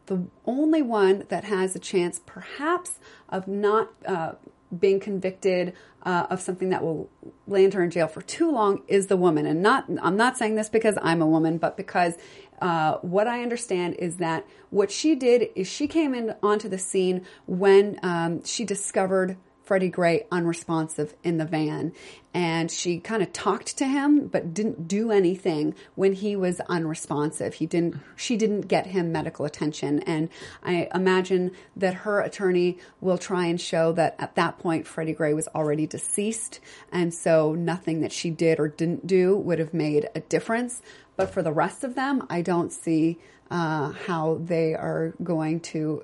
the 0.07 0.27
only 0.47 0.83
one 0.83 1.25
that 1.29 1.45
has 1.45 1.75
a 1.75 1.79
chance 1.79 2.21
perhaps 2.27 2.99
of 3.29 3.49
not 3.49 3.91
uh, 4.07 4.33
being 4.79 5.01
convicted 5.01 5.73
uh, 6.03 6.27
of 6.31 6.41
something 6.41 6.71
that 6.71 6.83
will 6.83 7.11
land 7.47 7.75
her 7.75 7.83
in 7.83 7.91
jail 7.91 8.07
for 8.07 8.23
too 8.23 8.51
long 8.51 8.83
is 8.89 9.07
the 9.07 9.17
woman. 9.17 9.47
And 9.47 9.63
not, 9.63 9.87
I'm 10.03 10.17
not 10.17 10.37
saying 10.37 10.57
this 10.57 10.69
because 10.69 10.99
I'm 11.03 11.23
a 11.23 11.27
woman, 11.27 11.59
but 11.59 11.77
because 11.77 12.15
uh, 12.61 12.99
what 12.99 13.27
I 13.27 13.43
understand 13.43 13.97
is 13.99 14.17
that 14.17 14.47
what 14.71 14.91
she 14.91 15.15
did 15.15 15.49
is 15.55 15.67
she 15.67 15.87
came 15.87 16.15
in 16.15 16.35
onto 16.43 16.69
the 16.69 16.79
scene 16.79 17.25
when 17.47 17.99
um, 18.03 18.45
she 18.45 18.65
discovered 18.65 19.37
Freddie 19.65 19.89
Gray 19.89 20.27
unresponsive 20.31 21.15
in 21.23 21.39
the 21.39 21.45
van. 21.45 21.93
And 22.33 22.71
she 22.71 22.99
kind 22.99 23.23
of 23.23 23.33
talked 23.33 23.79
to 23.79 23.87
him, 23.87 24.27
but 24.27 24.53
didn't 24.53 24.89
do 24.89 25.13
anything 25.13 25.75
when 25.95 26.13
he 26.13 26.35
was 26.35 26.61
unresponsive. 26.69 27.55
He 27.55 27.67
didn't, 27.67 27.97
she 28.17 28.37
didn't 28.37 28.63
get 28.63 28.87
him 28.87 29.13
medical 29.13 29.45
attention. 29.45 30.01
And 30.01 30.29
I 30.63 30.89
imagine 30.95 31.53
that 31.77 31.95
her 31.95 32.21
attorney 32.21 32.79
will 33.01 33.19
try 33.19 33.47
and 33.47 33.61
show 33.61 33.93
that 33.93 34.17
at 34.19 34.35
that 34.35 34.59
point, 34.59 34.87
Freddie 34.87 35.13
Gray 35.13 35.33
was 35.33 35.49
already 35.55 35.87
deceased. 35.87 36.61
And 36.91 37.15
so 37.15 37.55
nothing 37.55 38.01
that 38.01 38.13
she 38.13 38.31
did 38.31 38.59
or 38.59 38.69
didn't 38.69 39.07
do 39.07 39.37
would 39.37 39.61
have 39.61 39.73
made 39.73 40.09
a 40.15 40.21
difference. 40.21 40.83
But 41.17 41.31
for 41.31 41.43
the 41.43 41.53
rest 41.53 41.85
of 41.85 41.95
them, 41.95 42.27
I 42.29 42.43
don't 42.43 42.73
see 42.73 43.19
uh, 43.51 43.93
how 43.93 44.41
they 44.43 44.75
are 44.75 45.15
going 45.23 45.61
to 45.61 46.03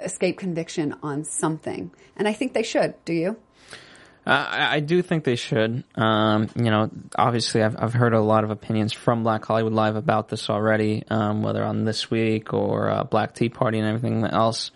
escape 0.00 0.38
conviction 0.38 0.94
on 1.02 1.24
something. 1.24 1.90
And 2.16 2.28
I 2.28 2.32
think 2.32 2.52
they 2.52 2.62
should. 2.62 2.94
Do 3.04 3.12
you? 3.12 3.36
Uh, 4.28 4.46
I, 4.50 4.80
do 4.80 5.00
think 5.00 5.24
they 5.24 5.36
should. 5.36 5.84
Um, 5.94 6.50
you 6.54 6.64
know, 6.64 6.90
obviously, 7.16 7.62
I've, 7.62 7.76
I've 7.78 7.94
heard 7.94 8.12
a 8.12 8.20
lot 8.20 8.44
of 8.44 8.50
opinions 8.50 8.92
from 8.92 9.22
Black 9.22 9.42
Hollywood 9.42 9.72
Live 9.72 9.96
about 9.96 10.28
this 10.28 10.50
already, 10.50 11.02
um, 11.08 11.42
whether 11.42 11.64
on 11.64 11.84
this 11.84 12.10
week 12.10 12.52
or 12.52 12.90
uh, 12.90 13.04
Black 13.04 13.34
Tea 13.34 13.48
Party 13.48 13.78
and 13.78 13.88
everything 13.88 14.24
else. 14.24 14.70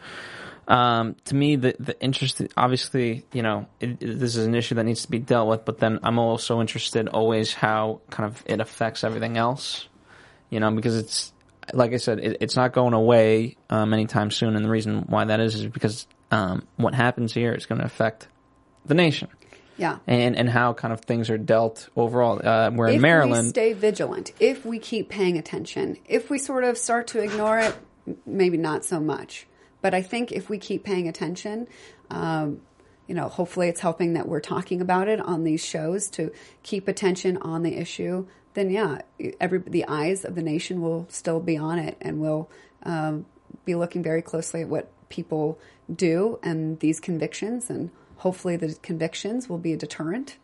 Um, 0.68 1.16
to 1.26 1.34
me, 1.34 1.56
the 1.56 1.74
the 1.78 2.00
interest, 2.00 2.40
obviously, 2.56 3.26
you 3.32 3.42
know, 3.42 3.66
it, 3.78 4.02
it, 4.02 4.18
this 4.18 4.36
is 4.36 4.46
an 4.46 4.54
issue 4.54 4.76
that 4.76 4.84
needs 4.84 5.02
to 5.02 5.10
be 5.10 5.18
dealt 5.18 5.48
with. 5.48 5.66
But 5.66 5.78
then 5.78 5.98
I'm 6.02 6.18
also 6.18 6.62
interested 6.62 7.08
always 7.08 7.52
how 7.52 8.00
kind 8.08 8.26
of 8.26 8.42
it 8.46 8.58
affects 8.58 9.04
everything 9.04 9.36
else. 9.36 9.86
You 10.48 10.60
know, 10.60 10.70
because 10.70 10.96
it's 10.96 11.30
like 11.72 11.92
I 11.92 11.96
said, 11.96 12.18
it, 12.18 12.38
it's 12.40 12.56
not 12.56 12.72
going 12.72 12.94
away 12.94 13.56
um, 13.70 13.92
anytime 13.92 14.30
soon, 14.30 14.56
and 14.56 14.64
the 14.64 14.70
reason 14.70 15.04
why 15.08 15.24
that 15.24 15.40
is 15.40 15.54
is 15.54 15.66
because 15.66 16.06
um, 16.30 16.66
what 16.76 16.94
happens 16.94 17.32
here 17.32 17.52
is 17.52 17.66
going 17.66 17.80
to 17.80 17.84
affect 17.84 18.28
the 18.84 18.94
nation. 18.94 19.28
Yeah. 19.76 19.98
And 20.06 20.36
and 20.36 20.48
how 20.48 20.74
kind 20.74 20.92
of 20.92 21.00
things 21.00 21.30
are 21.30 21.38
dealt 21.38 21.88
overall. 21.96 22.40
Uh, 22.44 22.70
where 22.70 22.88
if 22.88 22.96
in 22.96 23.00
Maryland, 23.00 23.46
we 23.46 23.50
stay 23.50 23.72
vigilant, 23.72 24.32
if 24.38 24.64
we 24.64 24.78
keep 24.78 25.08
paying 25.08 25.38
attention, 25.38 25.96
if 26.06 26.30
we 26.30 26.38
sort 26.38 26.64
of 26.64 26.76
start 26.76 27.08
to 27.08 27.20
ignore 27.20 27.58
it, 27.58 27.74
maybe 28.26 28.58
not 28.58 28.84
so 28.84 29.00
much. 29.00 29.46
But 29.80 29.94
I 29.94 30.02
think 30.02 30.30
if 30.30 30.48
we 30.48 30.58
keep 30.58 30.84
paying 30.84 31.08
attention, 31.08 31.68
um, 32.10 32.60
you 33.08 33.14
know, 33.14 33.28
hopefully 33.28 33.68
it's 33.68 33.80
helping 33.80 34.14
that 34.14 34.28
we're 34.28 34.40
talking 34.40 34.80
about 34.80 35.08
it 35.08 35.20
on 35.20 35.42
these 35.42 35.64
shows 35.64 36.08
to 36.10 36.32
keep 36.62 36.86
attention 36.86 37.38
on 37.38 37.62
the 37.62 37.74
issue. 37.74 38.26
Then 38.54 38.70
yeah, 38.70 39.02
every 39.40 39.58
the 39.58 39.86
eyes 39.86 40.24
of 40.24 40.34
the 40.34 40.42
nation 40.42 40.82
will 40.82 41.06
still 41.08 41.40
be 41.40 41.56
on 41.56 41.78
it, 41.78 41.96
and 42.00 42.20
we'll 42.20 42.50
um, 42.82 43.26
be 43.64 43.74
looking 43.74 44.02
very 44.02 44.22
closely 44.22 44.62
at 44.62 44.68
what 44.68 44.90
people 45.08 45.58
do 45.94 46.38
and 46.42 46.78
these 46.80 47.00
convictions, 47.00 47.70
and 47.70 47.90
hopefully 48.16 48.56
the 48.56 48.74
convictions 48.82 49.48
will 49.48 49.58
be 49.58 49.72
a 49.72 49.76
deterrent. 49.76 50.36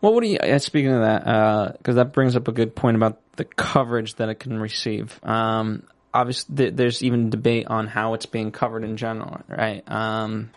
Well, 0.00 0.14
what 0.14 0.22
do 0.22 0.28
you? 0.28 0.38
Uh, 0.38 0.58
speaking 0.58 0.92
of 0.92 1.02
that, 1.02 1.76
because 1.78 1.96
that 1.96 2.12
brings 2.12 2.36
up 2.36 2.48
a 2.48 2.52
good 2.52 2.74
point 2.74 2.96
about 2.96 3.20
the 3.36 3.44
coverage 3.44 4.14
that 4.16 4.28
it 4.28 4.36
can 4.36 4.58
receive. 4.58 5.20
Um, 5.22 5.82
obviously, 6.14 6.56
th- 6.56 6.74
there's 6.74 7.02
even 7.02 7.30
debate 7.30 7.66
on 7.66 7.86
how 7.86 8.14
it's 8.14 8.26
being 8.26 8.52
covered 8.52 8.84
in 8.84 8.96
general, 8.96 9.40
right? 9.48 9.82
Um, 9.86 10.50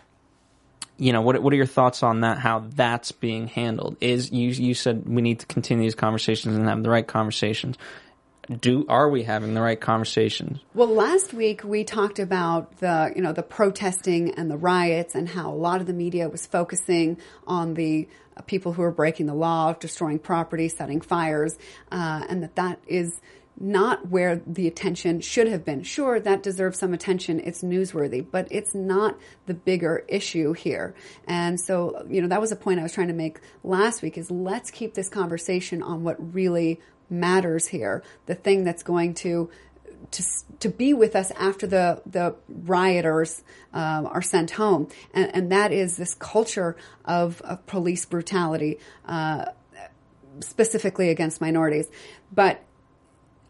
you 1.00 1.14
know, 1.14 1.22
what 1.22 1.42
what 1.42 1.52
are 1.52 1.56
your 1.56 1.66
thoughts 1.66 2.02
on 2.02 2.20
that? 2.20 2.38
How 2.38 2.64
that's 2.74 3.10
being 3.10 3.48
handled? 3.48 3.96
Is 4.00 4.30
you 4.30 4.50
you 4.50 4.74
said 4.74 5.08
we 5.08 5.22
need 5.22 5.40
to 5.40 5.46
continue 5.46 5.84
these 5.84 5.94
conversations 5.94 6.54
and 6.56 6.68
have 6.68 6.82
the 6.82 6.90
right 6.90 7.06
conversations. 7.06 7.78
Do 8.60 8.84
are 8.88 9.08
we 9.08 9.22
having 9.22 9.54
the 9.54 9.62
right 9.62 9.80
conversations? 9.80 10.60
Well, 10.74 10.88
last 10.88 11.32
week 11.32 11.64
we 11.64 11.84
talked 11.84 12.18
about 12.18 12.78
the 12.78 13.12
you 13.16 13.22
know 13.22 13.32
the 13.32 13.42
protesting 13.42 14.34
and 14.34 14.50
the 14.50 14.58
riots 14.58 15.14
and 15.14 15.26
how 15.26 15.50
a 15.50 15.56
lot 15.56 15.80
of 15.80 15.86
the 15.86 15.94
media 15.94 16.28
was 16.28 16.46
focusing 16.46 17.16
on 17.46 17.74
the 17.74 18.06
people 18.46 18.74
who 18.74 18.82
are 18.82 18.92
breaking 18.92 19.26
the 19.26 19.34
law, 19.34 19.72
destroying 19.72 20.18
property, 20.18 20.68
setting 20.68 21.00
fires, 21.00 21.56
uh, 21.90 22.24
and 22.28 22.42
that 22.42 22.56
that 22.56 22.78
is 22.86 23.20
not 23.60 24.08
where 24.08 24.40
the 24.46 24.66
attention 24.66 25.20
should 25.20 25.46
have 25.46 25.66
been. 25.66 25.82
Sure, 25.82 26.18
that 26.18 26.42
deserves 26.42 26.78
some 26.78 26.94
attention. 26.94 27.40
It's 27.40 27.62
newsworthy, 27.62 28.24
but 28.28 28.48
it's 28.50 28.74
not 28.74 29.18
the 29.44 29.52
bigger 29.52 30.04
issue 30.08 30.54
here. 30.54 30.94
And 31.26 31.60
so, 31.60 32.06
you 32.08 32.22
know, 32.22 32.28
that 32.28 32.40
was 32.40 32.50
a 32.50 32.56
point 32.56 32.80
I 32.80 32.82
was 32.82 32.94
trying 32.94 33.08
to 33.08 33.14
make 33.14 33.38
last 33.62 34.00
week 34.00 34.16
is 34.16 34.30
let's 34.30 34.70
keep 34.70 34.94
this 34.94 35.10
conversation 35.10 35.82
on 35.82 36.02
what 36.02 36.34
really 36.34 36.80
matters 37.10 37.66
here. 37.66 38.02
The 38.24 38.34
thing 38.34 38.64
that's 38.64 38.82
going 38.82 39.14
to 39.14 39.50
to 40.12 40.22
to 40.60 40.68
be 40.70 40.94
with 40.94 41.14
us 41.14 41.30
after 41.32 41.66
the 41.66 42.00
the 42.06 42.34
rioters 42.48 43.42
um, 43.74 44.06
are 44.06 44.22
sent 44.22 44.52
home, 44.52 44.88
and, 45.12 45.34
and 45.34 45.52
that 45.52 45.70
is 45.72 45.98
this 45.98 46.14
culture 46.14 46.76
of, 47.04 47.42
of 47.42 47.66
police 47.66 48.06
brutality, 48.06 48.78
uh, 49.06 49.46
specifically 50.40 51.10
against 51.10 51.42
minorities. 51.42 51.88
But 52.32 52.64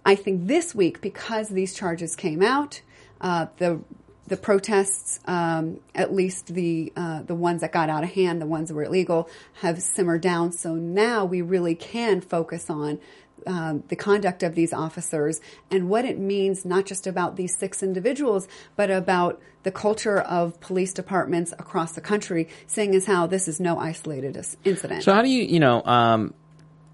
I 0.04 0.14
think 0.14 0.46
this 0.46 0.74
week, 0.74 1.00
because 1.00 1.48
these 1.48 1.74
charges 1.74 2.16
came 2.16 2.42
out, 2.42 2.80
uh, 3.20 3.46
the 3.58 3.80
the 4.26 4.36
protests, 4.36 5.18
um, 5.24 5.80
at 5.92 6.14
least 6.14 6.54
the 6.54 6.92
uh, 6.96 7.22
the 7.22 7.34
ones 7.34 7.60
that 7.62 7.72
got 7.72 7.90
out 7.90 8.04
of 8.04 8.10
hand, 8.10 8.40
the 8.40 8.46
ones 8.46 8.68
that 8.68 8.74
were 8.74 8.84
illegal, 8.84 9.28
have 9.60 9.82
simmered 9.82 10.20
down. 10.20 10.52
So 10.52 10.74
now 10.74 11.24
we 11.24 11.42
really 11.42 11.74
can 11.74 12.20
focus 12.20 12.70
on 12.70 13.00
um, 13.46 13.82
the 13.88 13.96
conduct 13.96 14.42
of 14.42 14.54
these 14.54 14.72
officers 14.72 15.40
and 15.70 15.88
what 15.88 16.04
it 16.04 16.18
means, 16.18 16.64
not 16.64 16.86
just 16.86 17.06
about 17.06 17.36
these 17.36 17.56
six 17.56 17.82
individuals, 17.82 18.46
but 18.76 18.90
about 18.90 19.40
the 19.62 19.70
culture 19.72 20.18
of 20.18 20.60
police 20.60 20.92
departments 20.92 21.52
across 21.52 21.92
the 21.92 22.00
country, 22.00 22.48
seeing 22.66 22.94
as 22.94 23.06
how 23.06 23.26
this 23.26 23.48
is 23.48 23.60
no 23.60 23.78
isolated 23.78 24.36
incident. 24.64 25.02
So 25.02 25.12
how 25.12 25.22
do 25.22 25.28
you, 25.28 25.42
you 25.42 25.60
know, 25.60 25.82
um, 25.84 26.34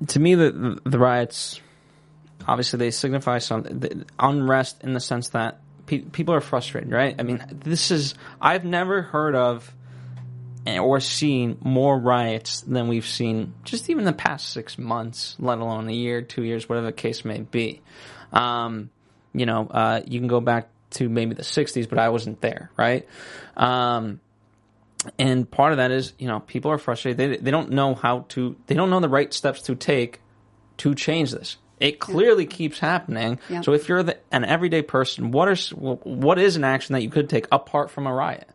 to 0.08 0.18
me 0.18 0.34
the 0.34 0.80
the 0.84 0.98
riots, 0.98 1.60
obviously 2.46 2.78
they 2.78 2.90
signify 2.90 3.38
some 3.38 3.82
unrest 4.18 4.82
in 4.82 4.94
the 4.94 5.00
sense 5.00 5.30
that 5.30 5.60
pe- 5.86 5.98
people 5.98 6.34
are 6.34 6.40
frustrated, 6.40 6.90
right? 6.92 7.14
I 7.18 7.22
mean, 7.22 7.44
this 7.50 7.90
is 7.90 8.14
I've 8.40 8.64
never 8.64 9.02
heard 9.02 9.34
of 9.34 9.72
or 10.66 10.98
seen 10.98 11.56
more 11.60 11.96
riots 11.96 12.62
than 12.62 12.88
we've 12.88 13.06
seen 13.06 13.54
just 13.64 13.88
even 13.88 14.04
the 14.04 14.12
past 14.12 14.50
six 14.50 14.78
months, 14.78 15.36
let 15.38 15.58
alone 15.58 15.88
a 15.88 15.92
year, 15.92 16.22
two 16.22 16.42
years, 16.42 16.68
whatever 16.68 16.86
the 16.86 16.92
case 16.92 17.24
may 17.24 17.40
be. 17.40 17.80
Um, 18.32 18.90
you 19.32 19.46
know, 19.46 19.68
uh, 19.70 20.00
you 20.06 20.18
can 20.18 20.28
go 20.28 20.40
back 20.40 20.68
to 20.90 21.08
maybe 21.08 21.34
the 21.34 21.42
'60s, 21.42 21.88
but 21.88 21.98
I 21.98 22.08
wasn't 22.08 22.40
there, 22.40 22.70
right? 22.76 23.06
Um, 23.56 24.20
and 25.18 25.48
part 25.48 25.72
of 25.72 25.78
that 25.78 25.92
is, 25.92 26.14
you 26.18 26.26
know, 26.26 26.40
people 26.40 26.70
are 26.70 26.78
frustrated. 26.78 27.18
They 27.18 27.36
they 27.36 27.50
don't 27.50 27.70
know 27.70 27.94
how 27.94 28.20
to. 28.30 28.56
They 28.66 28.74
don't 28.74 28.90
know 28.90 29.00
the 29.00 29.08
right 29.08 29.32
steps 29.32 29.62
to 29.62 29.76
take 29.76 30.20
to 30.78 30.94
change 30.94 31.30
this. 31.30 31.58
It 31.78 31.98
clearly 31.98 32.46
keeps 32.46 32.78
happening. 32.78 33.38
Yeah. 33.50 33.60
So 33.60 33.72
if 33.72 33.88
you're 33.88 34.02
the, 34.02 34.18
an 34.32 34.44
everyday 34.44 34.82
person, 34.82 35.30
what 35.30 35.48
are 35.48 35.56
what 35.76 36.38
is 36.38 36.56
an 36.56 36.64
action 36.64 36.94
that 36.94 37.02
you 37.02 37.10
could 37.10 37.28
take 37.28 37.46
apart 37.52 37.90
from 37.90 38.06
a 38.06 38.14
riot? 38.14 38.48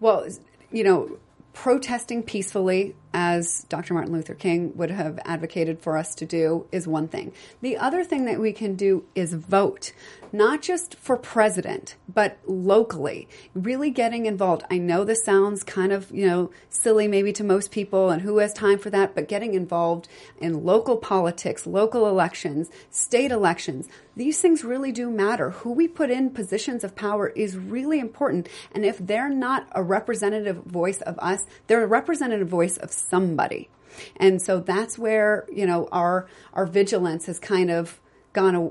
Well, 0.00 0.26
you 0.70 0.84
know, 0.84 1.18
protesting 1.52 2.22
peacefully, 2.22 2.94
as 3.18 3.64
Dr. 3.70 3.94
Martin 3.94 4.12
Luther 4.12 4.34
King 4.34 4.76
would 4.76 4.90
have 4.90 5.18
advocated 5.24 5.80
for 5.80 5.96
us 5.96 6.14
to 6.16 6.26
do, 6.26 6.66
is 6.70 6.86
one 6.86 7.08
thing. 7.08 7.32
The 7.62 7.78
other 7.78 8.04
thing 8.04 8.26
that 8.26 8.38
we 8.38 8.52
can 8.52 8.74
do 8.74 9.06
is 9.14 9.32
vote, 9.32 9.94
not 10.32 10.60
just 10.60 10.96
for 10.96 11.16
president, 11.16 11.96
but 12.12 12.36
locally, 12.46 13.26
really 13.54 13.88
getting 13.88 14.26
involved. 14.26 14.64
I 14.70 14.76
know 14.76 15.02
this 15.02 15.24
sounds 15.24 15.62
kind 15.62 15.92
of, 15.92 16.10
you 16.10 16.26
know, 16.26 16.50
silly 16.68 17.08
maybe 17.08 17.32
to 17.32 17.42
most 17.42 17.70
people, 17.70 18.10
and 18.10 18.20
who 18.20 18.36
has 18.36 18.52
time 18.52 18.78
for 18.78 18.90
that, 18.90 19.14
but 19.14 19.28
getting 19.28 19.54
involved 19.54 20.08
in 20.38 20.62
local 20.62 20.98
politics, 20.98 21.66
local 21.66 22.06
elections, 22.06 22.68
state 22.90 23.32
elections, 23.32 23.88
these 24.14 24.40
things 24.40 24.64
really 24.64 24.92
do 24.92 25.10
matter. 25.10 25.50
Who 25.50 25.72
we 25.72 25.88
put 25.88 26.10
in 26.10 26.30
positions 26.30 26.84
of 26.84 26.96
power 26.96 27.28
is 27.28 27.56
really 27.56 27.98
important. 27.98 28.48
And 28.72 28.84
if 28.84 28.98
they're 28.98 29.28
not 29.30 29.68
a 29.72 29.82
representative 29.82 30.56
voice 30.64 31.02
of 31.02 31.18
us, 31.18 31.46
they're 31.66 31.84
a 31.84 31.86
representative 31.86 32.48
voice 32.48 32.76
of 32.78 32.90
somebody. 33.08 33.68
And 34.16 34.40
so 34.42 34.60
that's 34.60 34.98
where, 34.98 35.46
you 35.52 35.66
know, 35.66 35.88
our 35.92 36.28
our 36.52 36.66
vigilance 36.66 37.26
has 37.26 37.38
kind 37.38 37.70
of 37.70 38.00
gone 38.32 38.54
a, 38.54 38.70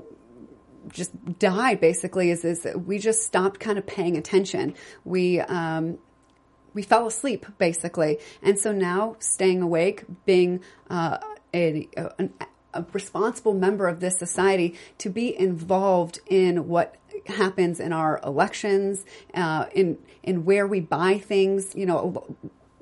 just 0.92 1.38
died 1.38 1.80
basically 1.80 2.30
is 2.30 2.44
is 2.44 2.66
we 2.74 2.98
just 2.98 3.24
stopped 3.24 3.58
kind 3.58 3.78
of 3.78 3.86
paying 3.86 4.16
attention. 4.16 4.74
We 5.04 5.40
um 5.40 5.98
we 6.74 6.82
fell 6.82 7.06
asleep 7.06 7.46
basically. 7.58 8.18
And 8.42 8.58
so 8.58 8.70
now 8.70 9.16
staying 9.18 9.62
awake, 9.62 10.04
being 10.26 10.60
uh, 10.90 11.18
a, 11.54 11.88
a, 11.96 12.28
a 12.74 12.84
responsible 12.92 13.54
member 13.54 13.88
of 13.88 14.00
this 14.00 14.18
society 14.18 14.78
to 14.98 15.08
be 15.08 15.36
involved 15.36 16.20
in 16.26 16.68
what 16.68 16.96
happens 17.26 17.80
in 17.80 17.92
our 17.92 18.20
elections, 18.22 19.04
uh, 19.34 19.66
in 19.74 19.98
in 20.22 20.44
where 20.44 20.66
we 20.66 20.80
buy 20.80 21.18
things, 21.18 21.74
you 21.74 21.86
know, 21.86 22.36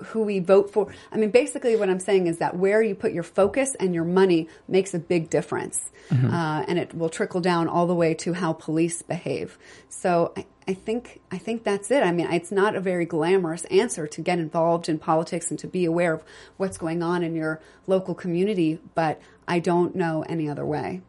who 0.05 0.23
we 0.23 0.39
vote 0.39 0.71
for. 0.71 0.93
I 1.13 1.17
mean, 1.17 1.31
basically, 1.31 1.77
what 1.77 1.91
I'm 1.91 2.01
saying 2.01 2.27
is 2.27 2.39
that 2.39 2.57
where 2.57 2.83
you 2.83 2.95
put 2.95 3.13
your 3.13 3.23
focus 3.23 3.75
and 3.81 3.95
your 3.95 4.05
money 4.05 4.49
makes 4.69 4.95
a 4.95 4.99
big 4.99 5.31
difference, 5.31 5.91
uh, 6.13 6.65
and 6.69 6.79
it 6.79 6.95
will 6.95 7.09
trickle 7.09 7.41
down 7.41 7.69
all 7.69 7.87
the 7.87 7.95
way 7.95 8.15
to 8.15 8.33
how 8.35 8.53
police 8.53 9.03
behave. 9.03 9.59
So. 9.89 10.33
I, 10.37 10.47
I 10.67 10.73
think 10.73 11.21
I 11.31 11.37
think 11.37 11.63
that's 11.63 11.91
it. 11.91 12.03
I 12.03 12.11
mean, 12.11 12.27
it's 12.33 12.51
not 12.51 12.75
a 12.75 12.81
very 12.81 13.05
glamorous 13.05 13.67
answer 13.67 14.07
to 14.07 14.21
get 14.23 14.39
involved 14.39 14.89
in 14.89 14.99
politics 14.99 15.51
and 15.51 15.59
to 15.59 15.67
be 15.67 15.85
aware 15.85 16.15
of 16.15 16.25
what's 16.57 16.79
going 16.79 17.03
on 17.03 17.23
in 17.23 17.35
your 17.35 17.61
local 17.87 18.15
community, 18.15 18.79
but 18.95 19.21
I 19.47 19.59
don't 19.59 19.95
know 19.95 20.25
any 20.27 20.49
other 20.49 20.65
way. 20.65 21.03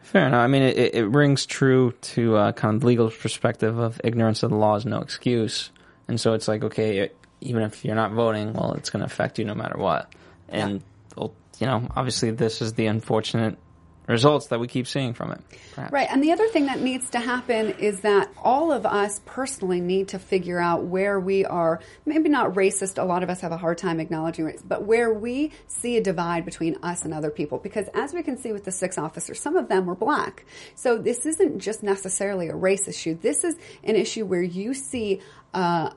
Fair 0.00 0.26
enough. 0.26 0.42
I 0.42 0.46
mean, 0.48 0.62
it, 0.62 0.94
it 0.94 1.06
rings 1.06 1.46
true 1.46 1.92
to 2.00 2.36
uh, 2.36 2.52
kind 2.52 2.76
of 2.76 2.84
legal 2.84 3.10
perspective 3.10 3.78
of 3.78 4.00
ignorance 4.04 4.42
of 4.42 4.50
the 4.50 4.56
law 4.56 4.76
is 4.76 4.84
no 4.84 5.00
excuse, 5.00 5.70
and 6.08 6.20
so 6.20 6.34
it's 6.34 6.48
like, 6.48 6.64
okay, 6.64 7.10
even 7.44 7.62
if 7.62 7.84
you're 7.84 7.94
not 7.94 8.12
voting, 8.12 8.52
well, 8.52 8.72
it's 8.74 8.90
going 8.90 9.00
to 9.00 9.06
affect 9.06 9.38
you 9.38 9.44
no 9.44 9.54
matter 9.54 9.78
what. 9.78 10.12
And 10.48 10.82
well, 11.16 11.34
you 11.58 11.66
know, 11.66 11.88
obviously, 11.94 12.30
this 12.30 12.60
is 12.60 12.72
the 12.74 12.86
unfortunate 12.86 13.58
results 14.06 14.48
that 14.48 14.60
we 14.60 14.68
keep 14.68 14.86
seeing 14.86 15.14
from 15.14 15.32
it. 15.32 15.40
perhaps. 15.74 15.92
Right. 15.92 16.08
And 16.10 16.22
the 16.22 16.32
other 16.32 16.46
thing 16.48 16.66
that 16.66 16.80
needs 16.80 17.10
to 17.10 17.20
happen 17.20 17.70
is 17.78 18.00
that 18.00 18.30
all 18.42 18.70
of 18.70 18.84
us 18.84 19.20
personally 19.24 19.80
need 19.80 20.08
to 20.08 20.18
figure 20.18 20.60
out 20.60 20.84
where 20.84 21.18
we 21.18 21.44
are, 21.44 21.80
maybe 22.04 22.28
not 22.28 22.54
racist, 22.54 23.00
a 23.02 23.06
lot 23.06 23.22
of 23.22 23.30
us 23.30 23.40
have 23.40 23.52
a 23.52 23.56
hard 23.56 23.78
time 23.78 24.00
acknowledging 24.00 24.44
race, 24.44 24.62
but 24.62 24.84
where 24.84 25.12
we 25.12 25.52
see 25.66 25.96
a 25.96 26.02
divide 26.02 26.44
between 26.44 26.76
us 26.82 27.04
and 27.04 27.14
other 27.14 27.30
people. 27.30 27.58
Because 27.58 27.88
as 27.94 28.12
we 28.12 28.22
can 28.22 28.36
see 28.36 28.52
with 28.52 28.64
the 28.64 28.72
six 28.72 28.98
officers, 28.98 29.40
some 29.40 29.56
of 29.56 29.68
them 29.68 29.86
were 29.86 29.94
black. 29.94 30.44
So 30.74 30.98
this 30.98 31.24
isn't 31.24 31.60
just 31.60 31.82
necessarily 31.82 32.48
a 32.48 32.54
race 32.54 32.86
issue. 32.88 33.14
This 33.14 33.42
is 33.42 33.56
an 33.82 33.96
issue 33.96 34.26
where 34.26 34.42
you 34.42 34.74
see, 34.74 35.20
uh, 35.54 35.90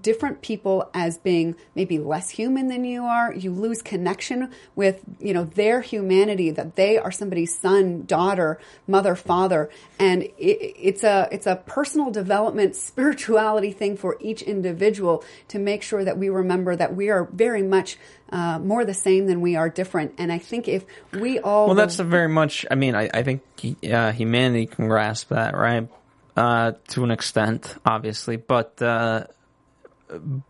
different 0.00 0.40
people 0.40 0.88
as 0.94 1.18
being 1.18 1.56
maybe 1.74 1.98
less 1.98 2.30
human 2.30 2.68
than 2.68 2.84
you 2.84 3.04
are. 3.04 3.34
You 3.34 3.52
lose 3.52 3.82
connection 3.82 4.50
with, 4.74 5.00
you 5.18 5.34
know, 5.34 5.44
their 5.44 5.80
humanity 5.80 6.50
that 6.52 6.76
they 6.76 6.98
are 6.98 7.10
somebody's 7.10 7.58
son, 7.58 8.04
daughter, 8.06 8.58
mother, 8.86 9.14
father. 9.14 9.70
And 9.98 10.22
it, 10.22 10.32
it's 10.38 11.04
a, 11.04 11.28
it's 11.32 11.46
a 11.46 11.56
personal 11.56 12.10
development, 12.10 12.76
spirituality 12.94 13.72
thing 13.72 13.96
for 13.96 14.16
each 14.20 14.42
individual 14.42 15.24
to 15.48 15.58
make 15.58 15.82
sure 15.82 16.04
that 16.04 16.18
we 16.18 16.28
remember 16.28 16.76
that 16.76 16.94
we 16.94 17.10
are 17.10 17.24
very 17.24 17.62
much 17.62 17.98
uh, 18.30 18.58
more 18.58 18.84
the 18.84 18.94
same 18.94 19.26
than 19.26 19.40
we 19.40 19.56
are 19.56 19.68
different. 19.68 20.14
And 20.18 20.32
I 20.32 20.38
think 20.38 20.68
if 20.68 20.84
we 21.12 21.38
all. 21.38 21.66
Well, 21.66 21.76
that's 21.76 21.98
a 21.98 22.04
very 22.04 22.28
much. 22.28 22.64
I 22.70 22.74
mean, 22.74 22.94
I, 22.94 23.10
I 23.12 23.22
think 23.22 23.42
uh, 23.90 24.12
humanity 24.12 24.66
can 24.66 24.88
grasp 24.88 25.28
that, 25.28 25.56
right? 25.56 25.88
Uh, 26.36 26.72
to 26.88 27.04
an 27.04 27.12
extent, 27.12 27.76
obviously, 27.86 28.36
but 28.36 28.82
uh, 28.82 29.24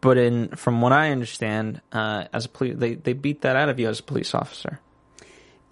but 0.00 0.18
in 0.18 0.48
from 0.57 0.81
what 0.81 0.92
I 0.92 1.11
understand, 1.11 1.81
uh, 1.92 2.24
as 2.33 2.44
a 2.44 2.48
police, 2.48 2.77
they 2.77 2.94
they 2.94 3.12
beat 3.12 3.42
that 3.42 3.57
out 3.57 3.68
of 3.68 3.79
you 3.79 3.88
as 3.88 4.00
a 4.00 4.03
police 4.03 4.35
officer. 4.35 4.81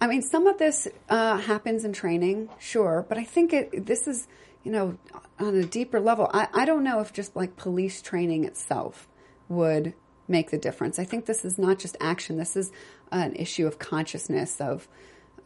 I 0.01 0.07
mean, 0.07 0.21
some 0.21 0.47
of 0.47 0.57
this 0.57 0.87
uh, 1.07 1.37
happens 1.37 1.85
in 1.85 1.93
training, 1.93 2.49
sure, 2.59 3.05
but 3.07 3.17
I 3.17 3.23
think 3.23 3.53
it, 3.53 3.85
this 3.85 4.05
is, 4.05 4.27
you 4.63 4.71
know, 4.71 4.97
on 5.39 5.55
a 5.55 5.63
deeper 5.63 6.01
level. 6.01 6.29
I, 6.33 6.49
I 6.53 6.65
don't 6.65 6.83
know 6.83 6.99
if 6.99 7.13
just 7.13 7.37
like 7.37 7.55
police 7.55 8.01
training 8.01 8.43
itself 8.43 9.07
would 9.47 9.93
make 10.27 10.51
the 10.51 10.57
difference. 10.57 10.99
I 10.99 11.05
think 11.05 11.25
this 11.25 11.45
is 11.45 11.57
not 11.57 11.79
just 11.79 11.95
action. 12.01 12.37
This 12.37 12.57
is 12.57 12.69
an 13.13 13.35
issue 13.37 13.65
of 13.65 13.79
consciousness 13.79 14.59
of, 14.59 14.89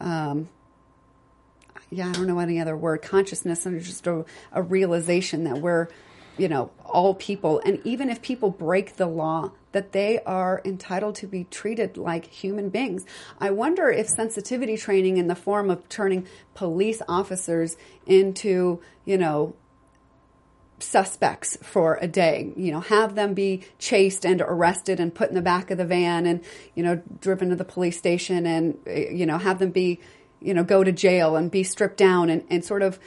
um, 0.00 0.48
yeah, 1.90 2.08
I 2.08 2.12
don't 2.12 2.26
know 2.26 2.40
any 2.40 2.60
other 2.60 2.76
word, 2.76 3.02
consciousness 3.02 3.64
and 3.64 3.80
just 3.80 4.08
a, 4.08 4.24
a 4.50 4.62
realization 4.62 5.44
that 5.44 5.58
we're, 5.58 5.86
you 6.38 6.48
know, 6.48 6.70
all 6.84 7.14
people. 7.14 7.60
And 7.64 7.80
even 7.84 8.08
if 8.08 8.22
people 8.22 8.50
break 8.50 8.96
the 8.96 9.06
law, 9.06 9.52
that 9.72 9.92
they 9.92 10.18
are 10.20 10.62
entitled 10.64 11.14
to 11.16 11.26
be 11.26 11.44
treated 11.44 11.96
like 11.96 12.26
human 12.26 12.70
beings. 12.70 13.04
I 13.38 13.50
wonder 13.50 13.90
if 13.90 14.08
sensitivity 14.08 14.76
training 14.76 15.18
in 15.18 15.28
the 15.28 15.34
form 15.34 15.70
of 15.70 15.88
turning 15.88 16.26
police 16.54 17.02
officers 17.06 17.76
into, 18.06 18.80
you 19.04 19.18
know, 19.18 19.54
suspects 20.80 21.58
for 21.62 21.98
a 22.00 22.06
day, 22.06 22.52
you 22.56 22.70
know, 22.70 22.80
have 22.80 23.14
them 23.14 23.34
be 23.34 23.64
chased 23.78 24.24
and 24.24 24.40
arrested 24.40 25.00
and 25.00 25.14
put 25.14 25.28
in 25.28 25.34
the 25.34 25.42
back 25.42 25.70
of 25.70 25.78
the 25.78 25.84
van 25.84 26.24
and, 26.24 26.40
you 26.74 26.82
know, 26.82 27.02
driven 27.20 27.50
to 27.50 27.56
the 27.56 27.64
police 27.64 27.98
station 27.98 28.46
and, 28.46 28.78
you 28.86 29.26
know, 29.26 29.38
have 29.38 29.58
them 29.58 29.70
be, 29.70 30.00
you 30.40 30.54
know, 30.54 30.62
go 30.62 30.84
to 30.84 30.92
jail 30.92 31.36
and 31.36 31.50
be 31.50 31.62
stripped 31.62 31.96
down 31.96 32.30
and, 32.30 32.44
and 32.48 32.64
sort 32.64 32.82
of 32.82 32.98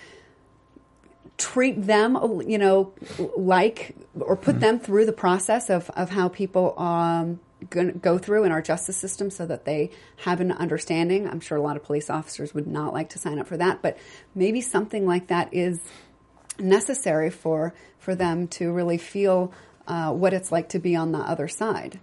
treat 1.41 1.81
them, 1.85 2.41
you 2.47 2.57
know, 2.57 2.93
like, 3.35 3.95
or 4.19 4.35
put 4.35 4.59
them 4.59 4.79
through 4.79 5.05
the 5.05 5.13
process 5.13 5.69
of, 5.69 5.89
of 5.91 6.09
how 6.09 6.29
people, 6.29 6.79
um, 6.79 7.39
go 7.69 8.17
through 8.17 8.43
in 8.43 8.51
our 8.51 8.61
justice 8.61 8.97
system 8.97 9.29
so 9.29 9.45
that 9.45 9.65
they 9.65 9.91
have 10.17 10.41
an 10.41 10.51
understanding. 10.51 11.27
I'm 11.27 11.39
sure 11.39 11.57
a 11.57 11.61
lot 11.61 11.77
of 11.77 11.83
police 11.83 12.09
officers 12.09 12.53
would 12.53 12.67
not 12.67 12.91
like 12.91 13.09
to 13.09 13.19
sign 13.19 13.37
up 13.37 13.47
for 13.47 13.57
that, 13.57 13.81
but 13.81 13.97
maybe 14.33 14.61
something 14.61 15.05
like 15.05 15.27
that 15.27 15.53
is 15.53 15.79
necessary 16.59 17.29
for 17.29 17.73
for 17.99 18.15
them 18.15 18.47
to 18.47 18.71
really 18.71 18.97
feel 18.97 19.53
uh, 19.87 20.11
what 20.11 20.33
it's 20.33 20.51
like 20.51 20.69
to 20.69 20.79
be 20.79 20.95
on 20.95 21.11
the 21.11 21.19
other 21.19 21.47
side. 21.47 21.99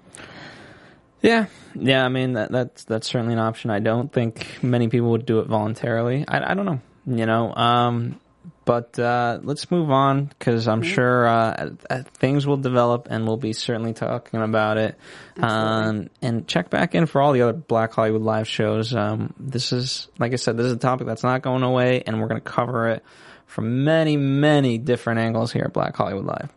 Yeah, 1.23 1.47
yeah. 1.75 2.05
I 2.05 2.09
mean, 2.09 2.35
that, 2.35 2.53
that's 2.53 2.85
that's 2.85 3.09
certainly 3.09 3.33
an 3.33 3.41
option. 3.41 3.71
I 3.71 3.81
don't 3.81 4.13
think 4.13 4.63
many 4.63 4.87
people 4.89 5.11
would 5.11 5.27
do 5.27 5.41
it 5.41 5.49
voluntarily. 5.49 6.25
I, 6.29 6.53
I 6.53 6.55
don't 6.55 6.67
know, 6.67 6.81
you 7.07 7.27
know. 7.27 7.53
Um, 7.53 8.21
but 8.69 8.99
uh, 8.99 9.39
let's 9.45 9.71
move 9.71 9.91
on 9.91 10.27
because 10.27 10.69
I'm 10.69 10.83
sure 10.83 11.27
uh, 11.27 11.71
uh, 11.89 12.03
things 12.19 12.47
will 12.47 12.59
develop, 12.59 13.09
and 13.11 13.27
we'll 13.27 13.39
be 13.39 13.55
certainly 13.55 13.95
talking 13.95 14.43
about 14.43 14.77
it. 14.77 14.99
Um, 15.39 16.11
and 16.21 16.47
check 16.47 16.69
back 16.69 16.95
in 16.95 17.07
for 17.07 17.23
all 17.23 17.33
the 17.33 17.41
other 17.41 17.55
Black 17.55 17.95
Hollywood 17.95 18.21
live 18.21 18.47
shows. 18.47 18.95
Um, 18.95 19.33
this 19.41 19.73
is, 19.73 20.09
like 20.19 20.35
I 20.35 20.37
said, 20.37 20.59
this 20.59 20.67
is 20.67 20.73
a 20.73 20.77
topic 20.77 21.07
that's 21.07 21.23
not 21.23 21.41
going 21.41 21.63
away, 21.63 22.03
and 22.07 22.21
we're 22.21 22.29
going 22.29 22.43
to 22.43 22.47
cover 22.47 22.89
it 22.91 23.03
from 23.47 23.85
many, 23.85 24.19
many 24.19 24.77
different 24.77 25.21
angles 25.21 25.51
here 25.51 25.65
at 25.65 25.73
Black 25.73 25.97
Hollywood 25.97 26.27
Live. 26.27 26.51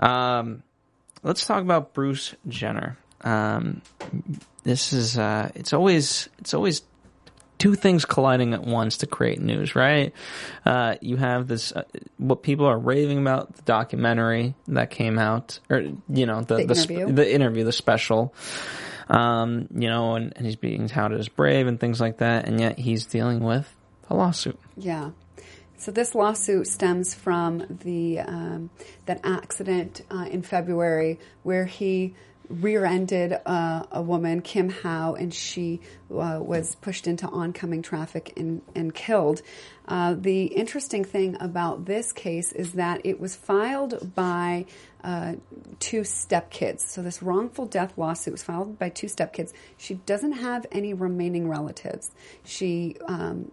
Um, 0.00 0.64
let's 1.22 1.46
talk 1.46 1.62
about 1.62 1.94
Bruce 1.94 2.34
Jenner. 2.48 2.98
Um, 3.20 3.82
this 4.64 4.92
is 4.92 5.16
uh, 5.16 5.52
it's 5.54 5.72
always 5.72 6.28
it's 6.40 6.54
always 6.54 6.82
two 7.58 7.74
things 7.74 8.04
colliding 8.04 8.54
at 8.54 8.62
once 8.62 8.98
to 8.98 9.06
create 9.06 9.40
news, 9.40 9.74
right? 9.74 10.12
Uh, 10.64 10.96
you 11.00 11.16
have 11.16 11.46
this 11.48 11.72
uh, 11.72 11.82
what 12.18 12.42
people 12.42 12.66
are 12.66 12.78
raving 12.78 13.18
about 13.18 13.54
the 13.56 13.62
documentary 13.62 14.54
that 14.68 14.90
came 14.90 15.18
out, 15.18 15.60
or 15.70 15.80
you 16.08 16.26
know 16.26 16.42
the 16.42 16.56
The 16.56 16.64
the, 16.66 16.74
sp- 16.76 16.90
interview. 16.92 17.14
the 17.14 17.34
interview, 17.34 17.64
the 17.64 17.72
special. 17.72 18.34
Um, 19.08 19.68
you 19.72 19.88
know, 19.88 20.16
and, 20.16 20.32
and 20.36 20.44
he's 20.44 20.56
being 20.56 20.88
touted 20.88 21.20
as 21.20 21.28
brave 21.28 21.68
and 21.68 21.78
things 21.78 22.00
like 22.00 22.18
that, 22.18 22.48
and 22.48 22.60
yet 22.60 22.76
he's 22.78 23.06
dealing 23.06 23.38
with 23.40 23.72
a 24.10 24.16
lawsuit. 24.16 24.58
Yeah. 24.76 25.10
So 25.78 25.92
this 25.92 26.14
lawsuit 26.14 26.66
stems 26.66 27.14
from 27.14 27.78
the 27.84 28.20
um, 28.20 28.70
that 29.04 29.20
accident 29.22 30.00
uh, 30.10 30.26
in 30.28 30.42
February 30.42 31.20
where 31.44 31.66
he 31.66 32.14
rear-ended 32.48 33.38
uh, 33.44 33.84
a 33.90 34.02
woman, 34.02 34.40
Kim 34.40 34.68
Howe, 34.68 35.14
and 35.14 35.32
she 35.32 35.80
uh, 36.10 36.38
was 36.40 36.74
pushed 36.76 37.06
into 37.06 37.26
oncoming 37.28 37.82
traffic 37.82 38.32
and, 38.36 38.62
and 38.74 38.94
killed. 38.94 39.42
Uh, 39.88 40.14
the 40.14 40.44
interesting 40.44 41.04
thing 41.04 41.36
about 41.40 41.84
this 41.84 42.12
case 42.12 42.52
is 42.52 42.72
that 42.72 43.00
it 43.04 43.20
was 43.20 43.36
filed 43.36 44.14
by 44.14 44.66
uh, 45.04 45.34
two 45.78 46.00
stepkids. 46.00 46.80
So 46.80 47.02
this 47.02 47.22
wrongful 47.22 47.66
death 47.66 47.94
lawsuit 47.96 48.32
was 48.32 48.42
filed 48.42 48.78
by 48.78 48.88
two 48.88 49.06
stepkids. 49.06 49.52
She 49.76 49.94
doesn't 49.94 50.32
have 50.32 50.66
any 50.72 50.94
remaining 50.94 51.48
relatives. 51.48 52.10
She 52.44 52.96
um, 53.06 53.52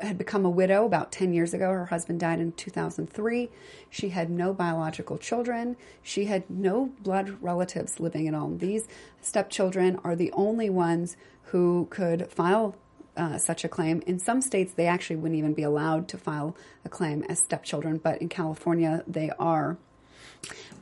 had 0.00 0.18
become 0.18 0.44
a 0.44 0.50
widow 0.50 0.84
about 0.84 1.12
10 1.12 1.32
years 1.32 1.54
ago. 1.54 1.70
Her 1.70 1.86
husband 1.86 2.20
died 2.20 2.40
in 2.40 2.52
2003. 2.52 3.50
She 3.90 4.10
had 4.10 4.30
no 4.30 4.52
biological 4.52 5.18
children. 5.18 5.76
She 6.02 6.26
had 6.26 6.48
no 6.48 6.90
blood 7.00 7.36
relatives 7.40 8.00
living 8.00 8.28
at 8.28 8.34
all. 8.34 8.50
These 8.50 8.86
stepchildren 9.20 9.98
are 10.04 10.16
the 10.16 10.32
only 10.32 10.70
ones 10.70 11.16
who 11.44 11.86
could 11.90 12.30
file 12.30 12.76
uh, 13.16 13.36
such 13.36 13.64
a 13.64 13.68
claim. 13.68 14.02
In 14.06 14.18
some 14.18 14.40
states, 14.40 14.72
they 14.74 14.86
actually 14.86 15.16
wouldn't 15.16 15.38
even 15.38 15.54
be 15.54 15.62
allowed 15.62 16.08
to 16.08 16.18
file 16.18 16.56
a 16.84 16.88
claim 16.88 17.24
as 17.24 17.40
stepchildren, 17.40 17.98
but 17.98 18.22
in 18.22 18.28
California, 18.28 19.02
they 19.06 19.30
are. 19.38 19.76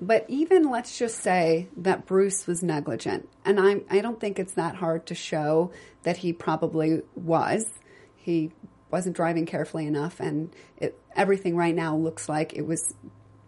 But 0.01 0.27
even 0.29 0.71
let's 0.71 0.99
just 0.99 1.19
say 1.19 1.69
that 1.79 2.05
Bruce 2.05 2.47
was 2.47 2.63
negligent, 2.63 3.29
and 3.45 3.59
I 3.59 3.81
I 3.89 4.03
don't 4.03 4.21
think 4.21 4.39
it's 4.39 4.53
that 4.53 4.77
hard 4.77 5.07
to 5.07 5.15
show 5.15 5.71
that 6.03 6.19
he 6.19 6.35
probably 6.35 7.03
was. 7.15 7.67
He 8.15 8.53
wasn't 8.91 9.17
driving 9.17 9.47
carefully 9.47 9.87
enough, 9.87 10.21
and 10.21 10.55
it, 10.77 10.99
everything 11.15 11.57
right 11.57 11.75
now 11.75 11.97
looks 11.97 12.29
like 12.29 12.55
it 12.55 12.67
was 12.67 12.95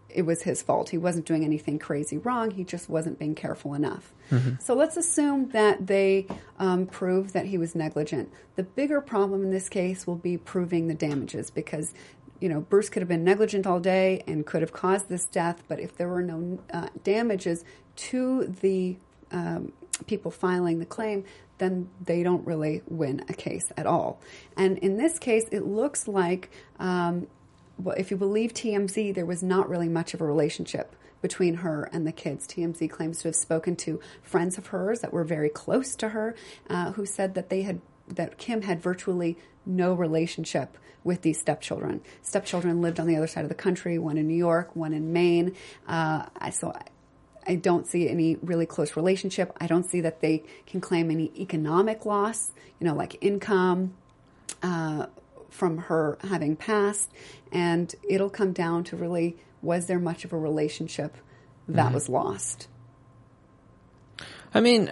it 0.09 0.23
was 0.23 0.41
his 0.41 0.61
fault. 0.63 0.89
He 0.89 0.97
wasn't 0.97 1.25
doing 1.25 1.45
anything 1.45 1.77
crazy 1.77 2.17
wrong. 2.17 2.51
He 2.51 2.63
just 2.63 2.89
wasn't 2.89 3.19
being 3.19 3.35
careful 3.35 3.75
enough. 3.75 4.11
So 4.59 4.73
let's 4.73 4.97
assume 4.97 5.49
that 5.49 5.85
they 5.85 6.25
um, 6.57 6.87
prove 6.87 7.33
that 7.33 7.45
he 7.45 7.57
was 7.57 7.75
negligent. 7.75 8.31
The 8.55 8.63
bigger 8.63 9.01
problem 9.01 9.43
in 9.43 9.51
this 9.51 9.69
case 9.69 10.07
will 10.07 10.15
be 10.15 10.37
proving 10.37 10.87
the 10.87 10.95
damages 10.95 11.49
because. 11.49 11.93
You 12.41 12.47
know, 12.47 12.61
Bruce 12.61 12.87
could 12.87 13.01
have 13.01 13.09
been 13.09 13.25
negligent 13.25 13.67
all 13.67 13.81
day 13.81 14.23
and 14.25 14.45
could 14.45 14.61
have 14.61 14.71
caused 14.71 15.09
this 15.09 15.25
death, 15.25 15.61
but 15.67 15.77
if 15.81 15.97
there 15.97 16.07
were 16.07 16.21
no 16.21 16.59
uh, 16.71 16.87
damages 17.03 17.65
to 17.97 18.45
the 18.61 18.95
um, 19.29 19.73
people 20.07 20.31
filing 20.31 20.79
the 20.79 20.85
claim, 20.85 21.23
then 21.57 21.89
they 22.03 22.23
don't 22.23 22.45
really 22.45 22.81
win 22.87 23.23
a 23.29 23.33
case 23.33 23.71
at 23.77 23.85
all. 23.85 24.19
And 24.57 24.77
in 24.79 24.97
this 24.97 25.19
case, 25.19 25.45
it 25.51 25.65
looks 25.65 26.07
like, 26.07 26.49
um, 26.79 27.27
well, 27.77 27.95
if 27.97 28.11
you 28.11 28.17
believe 28.17 28.53
TMZ, 28.53 29.13
there 29.13 29.25
was 29.25 29.43
not 29.43 29.69
really 29.69 29.89
much 29.89 30.13
of 30.13 30.21
a 30.21 30.25
relationship 30.25 30.95
between 31.21 31.55
her 31.55 31.89
and 31.91 32.07
the 32.07 32.11
kids. 32.11 32.47
TMZ 32.47 32.89
claims 32.89 33.19
to 33.19 33.27
have 33.27 33.35
spoken 33.35 33.75
to 33.75 33.99
friends 34.21 34.57
of 34.57 34.67
hers 34.67 35.01
that 35.01 35.11
were 35.11 35.23
very 35.23 35.49
close 35.49 35.95
to 35.97 36.09
her, 36.09 36.35
uh, 36.69 36.93
who 36.93 37.05
said 37.05 37.35
that 37.35 37.49
they 37.49 37.63
had 37.63 37.81
that 38.07 38.37
Kim 38.37 38.63
had 38.63 38.81
virtually 38.81 39.37
no 39.65 39.93
relationship 39.93 40.77
with 41.03 41.21
these 41.21 41.39
stepchildren. 41.39 42.01
Stepchildren 42.21 42.81
lived 42.81 42.99
on 42.99 43.07
the 43.07 43.15
other 43.15 43.27
side 43.27 43.43
of 43.43 43.49
the 43.49 43.55
country, 43.55 43.97
one 43.99 44.17
in 44.17 44.27
New 44.27 44.35
York, 44.35 44.75
one 44.75 44.93
in 44.93 45.13
Maine. 45.13 45.55
Uh, 45.87 46.25
I 46.37 46.49
so 46.49 46.73
I, 47.49 47.55
don't 47.55 47.87
see 47.87 48.09
any 48.09 48.35
really 48.41 48.65
close 48.65 48.95
relationship. 48.95 49.51
I 49.59 49.67
don't 49.67 49.83
see 49.85 50.01
that 50.01 50.21
they 50.21 50.43
can 50.65 50.81
claim 50.81 51.11
any 51.11 51.31
economic 51.37 52.05
loss, 52.05 52.51
you 52.79 52.87
know, 52.87 52.95
like 52.95 53.17
income 53.21 53.93
uh, 54.63 55.07
from 55.49 55.77
her 55.77 56.17
having 56.21 56.55
passed. 56.55 57.11
And 57.51 57.93
it'll 58.07 58.29
come 58.29 58.53
down 58.53 58.83
to 58.85 58.95
really 58.95 59.37
was 59.61 59.87
there 59.87 59.99
much 59.99 60.25
of 60.25 60.33
a 60.33 60.37
relationship 60.37 61.17
that 61.67 61.93
was 61.93 62.09
lost? 62.09 62.67
I 64.53 64.61
mean, 64.61 64.91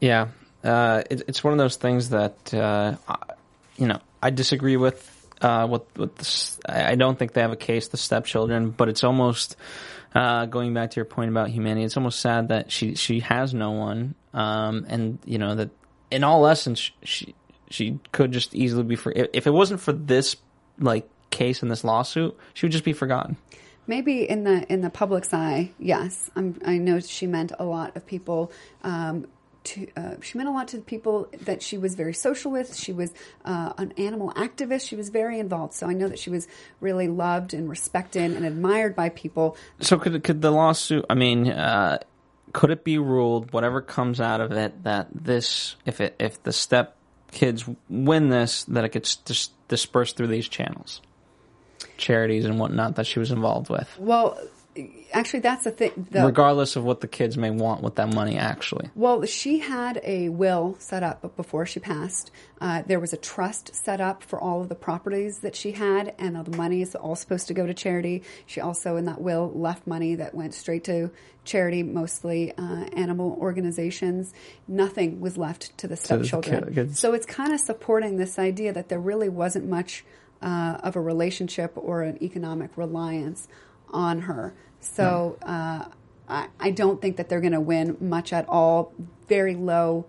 yeah, 0.00 0.28
uh, 0.62 1.02
it, 1.10 1.22
it's 1.28 1.42
one 1.42 1.52
of 1.52 1.58
those 1.58 1.76
things 1.76 2.10
that 2.10 2.52
uh, 2.54 2.96
I- 3.08 3.34
you 3.76 3.86
know 3.86 4.00
I 4.22 4.30
disagree 4.30 4.76
with. 4.76 5.12
Uh, 5.38 5.66
with 5.70 5.82
with 5.98 6.16
this, 6.16 6.58
I 6.66 6.92
I 6.92 6.94
don't 6.94 7.18
think 7.18 7.34
they 7.34 7.42
have 7.42 7.52
a 7.52 7.56
case, 7.56 7.88
the 7.88 7.98
stepchildren, 7.98 8.70
but 8.70 8.88
it's 8.88 9.04
almost 9.04 9.56
uh, 10.16 10.46
going 10.46 10.72
back 10.72 10.92
to 10.92 10.96
your 10.96 11.04
point 11.04 11.30
about 11.30 11.50
humanity. 11.50 11.84
It's 11.84 11.96
almost 11.96 12.20
sad 12.20 12.48
that 12.48 12.72
she 12.72 12.94
she 12.94 13.20
has 13.20 13.52
no 13.52 13.72
one, 13.72 14.14
um, 14.32 14.86
and 14.88 15.18
you 15.26 15.38
know 15.38 15.54
that 15.54 15.70
in 16.10 16.24
all 16.24 16.46
essence 16.46 16.90
she 17.02 17.34
she 17.68 17.98
could 18.12 18.32
just 18.32 18.54
easily 18.54 18.82
be 18.82 18.96
for 18.96 19.12
if 19.14 19.46
it 19.46 19.50
wasn't 19.50 19.80
for 19.80 19.92
this 19.92 20.36
like 20.78 21.06
case 21.30 21.62
in 21.62 21.68
this 21.68 21.84
lawsuit, 21.84 22.34
she 22.54 22.64
would 22.64 22.72
just 22.72 22.84
be 22.84 22.94
forgotten. 22.94 23.36
Maybe 23.86 24.28
in 24.28 24.44
the 24.44 24.64
in 24.72 24.80
the 24.80 24.90
public's 24.90 25.34
eye, 25.34 25.72
yes. 25.78 26.30
I'm, 26.34 26.58
I 26.64 26.78
know 26.78 26.98
she 27.00 27.26
meant 27.26 27.52
a 27.58 27.64
lot 27.64 27.94
of 27.94 28.06
people. 28.06 28.50
Um, 28.82 29.26
to, 29.66 29.88
uh, 29.96 30.14
she 30.22 30.38
meant 30.38 30.48
a 30.48 30.52
lot 30.52 30.68
to 30.68 30.76
the 30.76 30.82
people 30.82 31.28
that 31.42 31.62
she 31.62 31.76
was 31.76 31.94
very 31.94 32.14
social 32.14 32.52
with. 32.52 32.76
She 32.76 32.92
was 32.92 33.12
uh, 33.44 33.72
an 33.78 33.92
animal 33.98 34.32
activist. 34.32 34.88
She 34.88 34.96
was 34.96 35.08
very 35.08 35.38
involved. 35.38 35.74
So 35.74 35.88
I 35.88 35.92
know 35.92 36.08
that 36.08 36.18
she 36.18 36.30
was 36.30 36.46
really 36.80 37.08
loved 37.08 37.52
and 37.52 37.68
respected 37.68 38.30
and 38.30 38.46
admired 38.46 38.94
by 38.94 39.08
people. 39.10 39.56
So 39.80 39.98
could 39.98 40.22
could 40.22 40.40
the 40.40 40.50
lawsuit? 40.50 41.04
I 41.10 41.14
mean, 41.14 41.48
uh, 41.50 41.98
could 42.52 42.70
it 42.70 42.84
be 42.84 42.98
ruled, 42.98 43.52
whatever 43.52 43.80
comes 43.80 44.20
out 44.20 44.40
of 44.40 44.52
it, 44.52 44.84
that 44.84 45.08
this, 45.12 45.76
if 45.84 46.00
it 46.00 46.14
if 46.18 46.42
the 46.42 46.52
step 46.52 46.96
kids 47.32 47.68
win 47.88 48.28
this, 48.28 48.64
that 48.64 48.84
it 48.84 48.92
gets 48.92 49.16
dis- 49.16 49.50
dispersed 49.68 50.16
through 50.16 50.28
these 50.28 50.48
channels, 50.48 51.02
charities 51.96 52.44
and 52.44 52.58
whatnot 52.58 52.96
that 52.96 53.06
she 53.06 53.18
was 53.18 53.32
involved 53.32 53.68
with, 53.68 53.88
Well, 53.98 54.38
actually, 55.12 55.40
that's 55.40 55.64
the 55.64 55.70
thing. 55.70 56.08
The, 56.10 56.24
regardless 56.24 56.76
of 56.76 56.84
what 56.84 57.00
the 57.00 57.08
kids 57.08 57.36
may 57.36 57.50
want 57.50 57.82
with 57.82 57.96
that 57.96 58.14
money. 58.14 58.36
Actually, 58.36 58.90
Well, 58.94 59.24
she 59.26 59.58
had 59.58 60.00
a 60.02 60.28
will 60.28 60.76
set 60.78 61.02
up 61.02 61.36
before 61.36 61.66
she 61.66 61.80
passed. 61.80 62.30
Uh, 62.60 62.82
there 62.86 63.00
was 63.00 63.12
a 63.12 63.16
trust 63.16 63.74
set 63.74 64.00
up 64.00 64.22
for 64.22 64.40
all 64.40 64.62
of 64.62 64.68
the 64.68 64.74
properties 64.74 65.40
that 65.40 65.56
she 65.56 65.72
had, 65.72 66.14
and 66.18 66.36
all 66.36 66.44
the 66.44 66.56
money 66.56 66.82
is 66.82 66.94
all 66.94 67.16
supposed 67.16 67.48
to 67.48 67.54
go 67.54 67.66
to 67.66 67.74
charity. 67.74 68.22
She 68.46 68.60
also, 68.60 68.96
in 68.96 69.06
that 69.06 69.20
will, 69.20 69.50
left 69.54 69.86
money 69.86 70.14
that 70.14 70.34
went 70.34 70.54
straight 70.54 70.84
to 70.84 71.10
charity, 71.44 71.82
mostly 71.82 72.52
uh, 72.56 72.84
animal 72.92 73.36
organizations. 73.40 74.34
Nothing 74.68 75.20
was 75.20 75.36
left 75.36 75.76
to 75.78 75.88
the 75.88 75.96
the 75.96 75.96
stepchildren. 75.96 76.74
kids. 76.74 76.98
So 76.98 77.14
it's 77.14 77.26
kind 77.26 77.52
of 77.52 77.60
supporting 77.60 78.16
this 78.16 78.38
idea 78.38 78.72
that 78.72 78.88
there 78.88 79.00
really 79.00 79.28
wasn't 79.28 79.68
much 79.68 80.04
uh, 80.42 80.78
of 80.82 80.96
a 80.96 81.00
relationship 81.00 81.72
or 81.76 82.02
an 82.02 82.22
economic 82.22 82.76
reliance 82.76 83.48
on 83.90 84.22
her. 84.22 84.54
So 84.80 85.38
uh, 85.42 85.84
I, 86.28 86.48
I 86.58 86.70
don't 86.70 87.00
think 87.00 87.16
that 87.16 87.28
they're 87.28 87.40
going 87.40 87.52
to 87.52 87.60
win 87.60 87.96
much 88.00 88.32
at 88.32 88.48
all. 88.48 88.92
Very 89.28 89.54
low, 89.54 90.06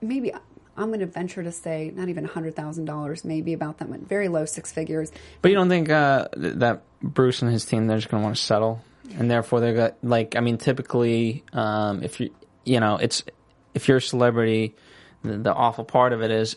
maybe. 0.00 0.32
I'm 0.74 0.88
going 0.88 1.00
to 1.00 1.06
venture 1.06 1.42
to 1.42 1.52
say 1.52 1.92
not 1.94 2.08
even 2.08 2.24
hundred 2.24 2.56
thousand 2.56 2.86
dollars, 2.86 3.24
maybe 3.24 3.52
about 3.52 3.78
that 3.78 3.90
much. 3.90 4.00
Very 4.00 4.28
low, 4.28 4.46
six 4.46 4.72
figures. 4.72 5.12
but 5.42 5.50
you 5.50 5.54
don't 5.54 5.68
think 5.68 5.90
uh, 5.90 6.28
th- 6.34 6.54
that 6.54 6.82
Bruce 7.02 7.42
and 7.42 7.52
his 7.52 7.64
team 7.64 7.86
they're 7.86 7.98
just 7.98 8.08
going 8.08 8.22
to 8.22 8.24
want 8.24 8.36
to 8.36 8.42
settle, 8.42 8.82
and 9.18 9.30
therefore 9.30 9.60
they're 9.60 9.74
got 9.74 9.96
like 10.02 10.34
I 10.34 10.40
mean, 10.40 10.56
typically, 10.56 11.44
um, 11.52 12.02
if 12.02 12.20
you 12.20 12.30
you 12.64 12.80
know, 12.80 12.96
it's 12.96 13.22
if 13.74 13.86
you're 13.88 13.98
a 13.98 14.02
celebrity, 14.02 14.74
the, 15.22 15.36
the 15.38 15.52
awful 15.52 15.84
part 15.84 16.12
of 16.14 16.22
it 16.22 16.30
is 16.30 16.56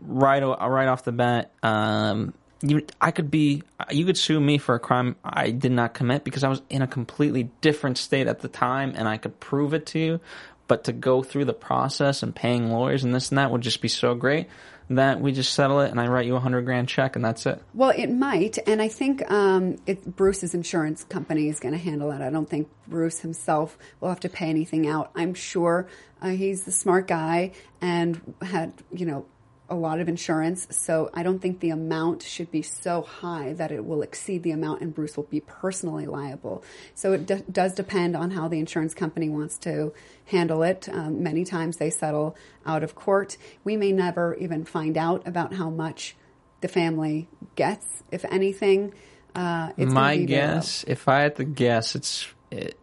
right 0.00 0.42
right 0.42 0.88
off 0.88 1.04
the 1.04 1.12
bat. 1.12 1.52
Um, 1.62 2.34
you, 2.60 2.86
I 3.00 3.10
could 3.10 3.30
be, 3.30 3.62
you 3.90 4.04
could 4.04 4.18
sue 4.18 4.40
me 4.40 4.58
for 4.58 4.74
a 4.74 4.80
crime 4.80 5.16
I 5.22 5.50
did 5.50 5.72
not 5.72 5.94
commit 5.94 6.24
because 6.24 6.44
I 6.44 6.48
was 6.48 6.62
in 6.70 6.82
a 6.82 6.86
completely 6.86 7.50
different 7.60 7.98
state 7.98 8.26
at 8.26 8.40
the 8.40 8.48
time, 8.48 8.94
and 8.96 9.08
I 9.08 9.16
could 9.16 9.40
prove 9.40 9.74
it 9.74 9.86
to 9.86 9.98
you. 9.98 10.20
But 10.66 10.84
to 10.84 10.92
go 10.92 11.22
through 11.22 11.44
the 11.44 11.52
process 11.52 12.22
and 12.22 12.34
paying 12.34 12.70
lawyers 12.70 13.04
and 13.04 13.14
this 13.14 13.28
and 13.28 13.36
that 13.36 13.50
would 13.50 13.60
just 13.60 13.82
be 13.82 13.88
so 13.88 14.14
great 14.14 14.48
that 14.90 15.20
we 15.20 15.32
just 15.32 15.52
settle 15.52 15.80
it 15.80 15.90
and 15.90 16.00
I 16.00 16.08
write 16.08 16.26
you 16.26 16.36
a 16.36 16.40
hundred 16.40 16.62
grand 16.62 16.88
check 16.88 17.16
and 17.16 17.24
that's 17.24 17.46
it. 17.46 17.62
Well, 17.72 17.92
it 17.96 18.10
might, 18.10 18.58
and 18.66 18.82
I 18.82 18.88
think 18.88 19.30
um, 19.30 19.76
it, 19.86 20.16
Bruce's 20.16 20.54
insurance 20.54 21.04
company 21.04 21.48
is 21.48 21.60
going 21.60 21.72
to 21.72 21.78
handle 21.78 22.10
it. 22.10 22.20
I 22.20 22.30
don't 22.30 22.48
think 22.48 22.68
Bruce 22.86 23.20
himself 23.20 23.78
will 24.00 24.10
have 24.10 24.20
to 24.20 24.28
pay 24.28 24.46
anything 24.46 24.86
out. 24.86 25.10
I'm 25.14 25.34
sure 25.34 25.86
uh, 26.20 26.28
he's 26.28 26.64
the 26.64 26.72
smart 26.72 27.08
guy 27.08 27.52
and 27.80 28.34
had, 28.42 28.74
you 28.92 29.06
know, 29.06 29.26
a 29.68 29.74
lot 29.74 29.98
of 29.98 30.08
insurance, 30.08 30.66
so 30.70 31.10
I 31.14 31.22
don't 31.22 31.40
think 31.40 31.60
the 31.60 31.70
amount 31.70 32.22
should 32.22 32.50
be 32.50 32.60
so 32.60 33.00
high 33.00 33.54
that 33.54 33.72
it 33.72 33.84
will 33.84 34.02
exceed 34.02 34.42
the 34.42 34.50
amount 34.50 34.82
and 34.82 34.94
Bruce 34.94 35.16
will 35.16 35.24
be 35.24 35.40
personally 35.40 36.04
liable. 36.04 36.62
So 36.94 37.14
it 37.14 37.26
d- 37.26 37.42
does 37.50 37.74
depend 37.74 38.14
on 38.14 38.32
how 38.32 38.48
the 38.48 38.58
insurance 38.58 38.92
company 38.92 39.30
wants 39.30 39.56
to 39.58 39.94
handle 40.26 40.62
it. 40.62 40.88
Um, 40.90 41.22
many 41.22 41.44
times 41.44 41.78
they 41.78 41.88
settle 41.88 42.36
out 42.66 42.82
of 42.82 42.94
court. 42.94 43.38
We 43.64 43.76
may 43.78 43.90
never 43.92 44.34
even 44.34 44.64
find 44.66 44.98
out 44.98 45.26
about 45.26 45.54
how 45.54 45.70
much 45.70 46.14
the 46.60 46.68
family 46.68 47.28
gets, 47.56 48.02
if 48.10 48.24
anything. 48.26 48.92
Uh, 49.34 49.72
it's 49.76 49.92
My 49.92 50.16
be 50.18 50.26
very 50.26 50.40
low. 50.42 50.54
guess, 50.54 50.84
if 50.86 51.08
I 51.08 51.20
had 51.20 51.36
to 51.36 51.44
guess, 51.44 51.94
it's 51.94 52.28
it, 52.50 52.78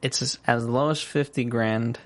it's 0.00 0.22
as, 0.22 0.38
as 0.46 0.64
low 0.66 0.90
as 0.90 1.02
fifty 1.02 1.44
grand, 1.44 1.98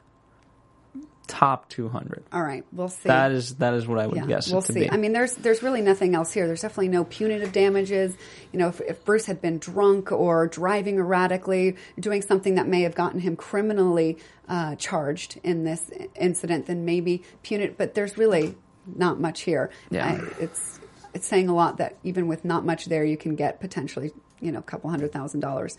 top 1.28 1.68
200. 1.68 2.24
All 2.32 2.42
right, 2.42 2.64
we'll 2.72 2.88
see. 2.88 3.08
That 3.08 3.32
is 3.32 3.54
that 3.56 3.74
is 3.74 3.86
what 3.86 3.98
I 3.98 4.06
would 4.06 4.16
yeah, 4.16 4.26
guess 4.26 4.50
we'll 4.50 4.60
it 4.60 4.66
to 4.66 4.72
see. 4.72 4.80
be. 4.80 4.90
I 4.90 4.96
mean, 4.96 5.12
there's 5.12 5.34
there's 5.36 5.62
really 5.62 5.80
nothing 5.80 6.14
else 6.14 6.32
here. 6.32 6.46
There's 6.46 6.62
definitely 6.62 6.88
no 6.88 7.04
punitive 7.04 7.52
damages. 7.52 8.14
You 8.52 8.58
know, 8.58 8.68
if, 8.68 8.80
if 8.80 9.04
Bruce 9.04 9.26
had 9.26 9.40
been 9.40 9.58
drunk 9.58 10.12
or 10.12 10.46
driving 10.48 10.96
erratically, 10.96 11.76
doing 11.98 12.22
something 12.22 12.56
that 12.56 12.66
may 12.66 12.82
have 12.82 12.94
gotten 12.94 13.20
him 13.20 13.36
criminally 13.36 14.18
uh, 14.48 14.74
charged 14.76 15.38
in 15.42 15.64
this 15.64 15.90
incident, 16.16 16.66
then 16.66 16.84
maybe 16.84 17.22
punitive. 17.42 17.76
But 17.78 17.94
there's 17.94 18.18
really 18.18 18.56
not 18.86 19.20
much 19.20 19.42
here. 19.42 19.70
Yeah. 19.90 20.06
I, 20.20 20.42
it's 20.42 20.80
it's 21.14 21.26
saying 21.26 21.48
a 21.48 21.54
lot 21.54 21.78
that 21.78 21.96
even 22.02 22.26
with 22.26 22.44
not 22.44 22.64
much 22.64 22.86
there, 22.86 23.04
you 23.04 23.16
can 23.16 23.36
get 23.36 23.60
potentially 23.60 24.12
you 24.40 24.50
know 24.52 24.58
a 24.58 24.62
couple 24.62 24.90
hundred 24.90 25.12
thousand 25.12 25.40
dollars. 25.40 25.76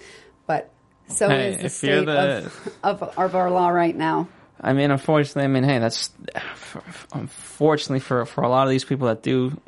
But 0.48 0.72
so 1.08 1.28
Hey, 1.28 1.50
is 1.56 1.62
the 1.62 1.70
state 1.70 2.06
the- 2.06 2.46
of, 2.84 3.02
of 3.04 3.18
of 3.18 3.36
our 3.36 3.52
law 3.52 3.70
right 3.70 3.96
now. 3.96 4.30
I 4.62 4.74
mean, 4.74 4.92
unfortunately, 4.92 5.44
I 5.44 5.48
mean, 5.48 5.64
hey, 5.64 5.80
that's 5.80 6.10
unfortunately 7.14 8.00
for 8.00 8.26
for 8.26 8.44
a 8.44 8.50
lot 8.50 8.66
of 8.66 8.70
these 8.70 8.86
people 8.86 9.08
that 9.08 9.22
do 9.22 9.60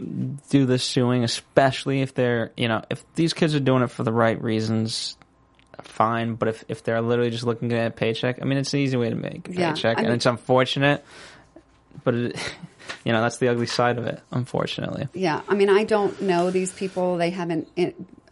do 0.49 0.65
this 0.65 0.83
suing, 0.83 1.23
especially 1.23 2.01
if 2.01 2.13
they're 2.13 2.51
you 2.55 2.67
know 2.67 2.83
if 2.89 3.03
these 3.15 3.33
kids 3.33 3.55
are 3.55 3.59
doing 3.59 3.83
it 3.83 3.91
for 3.91 4.03
the 4.03 4.13
right 4.13 4.41
reasons, 4.41 5.17
fine. 5.83 6.35
But 6.35 6.49
if 6.49 6.63
if 6.67 6.83
they're 6.83 7.01
literally 7.01 7.31
just 7.31 7.43
looking 7.43 7.71
at 7.73 7.87
a 7.87 7.91
paycheck, 7.91 8.39
I 8.41 8.45
mean, 8.45 8.57
it's 8.57 8.73
an 8.73 8.79
easy 8.79 8.97
way 8.97 9.09
to 9.09 9.15
make 9.15 9.49
a 9.49 9.53
Yeah, 9.53 9.73
paycheck, 9.73 9.97
I 9.97 10.01
and 10.01 10.13
it's 10.13 10.25
unfortunate. 10.25 11.03
But 12.03 12.15
it, 12.15 12.35
you 13.03 13.11
know, 13.11 13.21
that's 13.21 13.37
the 13.37 13.49
ugly 13.49 13.67
side 13.67 13.97
of 13.97 14.05
it, 14.05 14.21
unfortunately. 14.31 15.07
Yeah, 15.13 15.41
I 15.47 15.55
mean, 15.55 15.69
I 15.69 15.83
don't 15.83 16.21
know 16.21 16.51
these 16.51 16.71
people. 16.73 17.17
They 17.17 17.31
haven't. 17.31 17.67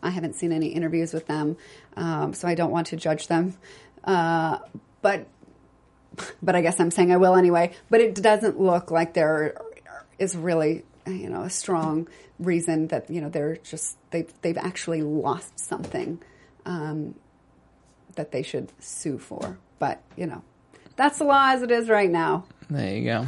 I 0.02 0.10
haven't 0.10 0.36
seen 0.36 0.52
any 0.52 0.68
interviews 0.68 1.13
with 1.13 1.28
them, 1.28 1.56
um, 1.96 2.34
so 2.34 2.48
I 2.48 2.56
don't 2.56 2.72
want 2.72 2.88
to 2.88 2.98
judge 2.98 3.28
them. 3.28 3.56
Uh, 4.04 4.60
but, 5.02 5.28
but 6.41 6.56
I 6.56 6.62
guess 6.62 6.80
I'm 6.80 6.91
saying 6.91 7.12
I 7.12 7.17
will 7.17 7.36
anyway. 7.36 7.73
But 7.89 8.02
it 8.02 8.15
doesn't 8.15 8.60
look 8.60 8.91
like 8.91 9.13
there 9.13 9.56
is 10.19 10.36
really, 10.36 10.84
you 11.06 11.30
know, 11.30 11.43
a 11.43 11.49
strong 11.49 12.08
reason 12.39 12.88
that 12.88 13.10
you 13.10 13.21
know 13.21 13.30
they're 13.30 13.58
just 13.58 13.97
they've 14.12 14.32
they've 14.41 14.58
actually 14.58 15.02
lost 15.02 15.60
something 15.60 16.21
um, 16.65 17.15
that 18.15 18.32
they 18.32 18.43
should 18.43 18.71
sue 18.80 19.17
for. 19.17 19.58
But 19.80 20.02
you 20.15 20.28
know, 20.28 20.43
that's 20.95 21.17
the 21.17 21.26
law 21.26 21.49
as 21.49 21.62
it 21.62 21.71
is 21.71 21.89
right 21.89 22.10
now. 22.10 22.45
There 22.69 22.95
you 22.95 23.04
go. 23.06 23.26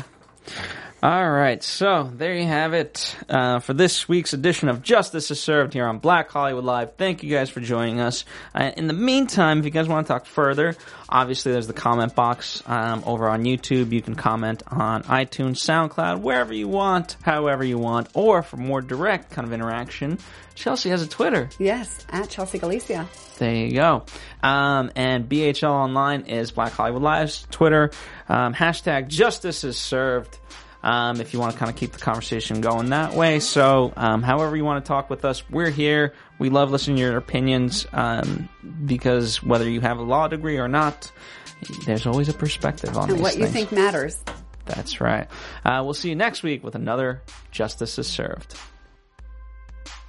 All 1.03 1.29
right, 1.29 1.62
so 1.62 2.10
there 2.15 2.34
you 2.34 2.47
have 2.47 2.73
it 2.73 3.15
uh, 3.29 3.60
for 3.60 3.75
this 3.75 4.10
week's 4.10 4.34
edition 4.34 4.69
of 4.69 4.81
Justice 4.81 5.29
is 5.29 5.39
Served 5.39 5.73
here 5.73 5.86
on 5.86 5.99
Black 5.99 6.31
Hollywood 6.31 6.63
Live. 6.63 6.95
Thank 6.95 7.21
you 7.21 7.29
guys 7.29 7.47
for 7.51 7.60
joining 7.60 7.99
us. 7.99 8.25
Uh, 8.55 8.71
in 8.75 8.88
the 8.88 8.93
meantime, 8.93 9.60
if 9.60 9.65
you 9.65 9.71
guys 9.71 9.88
want 9.88 10.08
to 10.08 10.13
talk 10.13 10.25
further, 10.25 10.75
obviously 11.08 11.51
there's 11.51 11.67
the 11.67 11.73
comment 11.73 12.15
box 12.15 12.63
um, 12.65 13.03
over 13.05 13.29
on 13.29 13.43
YouTube. 13.43 13.91
You 13.91 14.01
can 14.01 14.15
comment 14.15 14.63
on 14.67 15.03
iTunes, 15.03 15.58
SoundCloud, 15.58 16.21
wherever 16.21 16.53
you 16.53 16.67
want, 16.67 17.17
however 17.21 17.63
you 17.63 17.77
want, 17.77 18.08
or 18.15 18.41
for 18.41 18.58
more 18.58 18.81
direct 18.81 19.29
kind 19.29 19.45
of 19.45 19.53
interaction, 19.53 20.17
Chelsea 20.55 20.89
has 20.89 21.03
a 21.03 21.08
Twitter. 21.08 21.49
Yes, 21.60 22.03
at 22.10 22.29
Chelsea 22.29 22.58
Galicia. 22.58 23.08
There 23.38 23.53
you 23.53 23.73
go. 23.73 24.05
Um, 24.45 24.91
and 24.95 25.27
BHL 25.27 25.71
Online 25.71 26.21
is 26.21 26.51
Black 26.51 26.71
Hollywood 26.71 27.01
Live's 27.01 27.47
Twitter. 27.49 27.89
Um, 28.29 28.53
hashtag 28.53 29.08
justice 29.08 29.63
is 29.63 29.75
served. 29.75 30.38
Um, 30.84 31.19
if 31.19 31.34
you 31.34 31.39
want 31.39 31.53
to 31.53 31.58
kind 31.58 31.71
of 31.71 31.75
keep 31.75 31.93
the 31.93 31.99
conversation 31.99 32.62
going 32.62 32.91
that 32.91 33.15
way. 33.15 33.39
So, 33.39 33.91
um, 33.97 34.21
however 34.21 34.55
you 34.55 34.63
want 34.63 34.86
to 34.86 34.88
talk 34.88 35.10
with 35.10 35.25
us, 35.25 35.41
we're 35.49 35.71
here. 35.71 36.13
We 36.38 36.51
love 36.51 36.69
listening 36.69 36.97
to 36.97 37.01
your 37.01 37.17
opinions, 37.17 37.88
um, 37.91 38.47
because 38.86 39.41
whether 39.41 39.67
you 39.67 39.81
have 39.81 39.97
a 39.97 40.03
law 40.03 40.27
degree 40.27 40.60
or 40.60 40.67
not, 40.67 41.12
there's 41.88 42.05
always 42.05 42.29
a 42.29 42.34
perspective 42.34 42.95
on 42.95 43.10
And 43.10 43.19
what 43.19 43.36
you 43.36 43.47
think 43.47 43.71
matters. 43.71 44.23
That's 44.65 45.01
right. 45.01 45.27
Uh, 45.63 45.81
we'll 45.84 45.95
see 45.95 46.10
you 46.10 46.15
next 46.15 46.43
week 46.43 46.63
with 46.63 46.75
another 46.75 47.23
Justice 47.49 47.97
is 47.97 48.05
Served. 48.05 48.55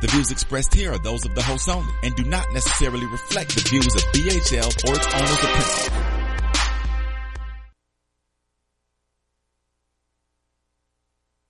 The 0.00 0.08
views 0.08 0.30
expressed 0.30 0.74
here 0.74 0.92
are 0.92 0.98
those 0.98 1.24
of 1.24 1.34
the 1.34 1.42
host 1.42 1.68
only 1.68 1.92
and 2.02 2.14
do 2.14 2.24
not 2.24 2.46
necessarily 2.52 3.06
reflect 3.06 3.54
the 3.54 3.62
views 3.62 3.94
of 3.94 4.02
BHL 4.12 4.88
or 4.88 4.96
its 4.96 5.14
owners 5.14 5.44
or 5.44 5.48
principals. 5.48 6.14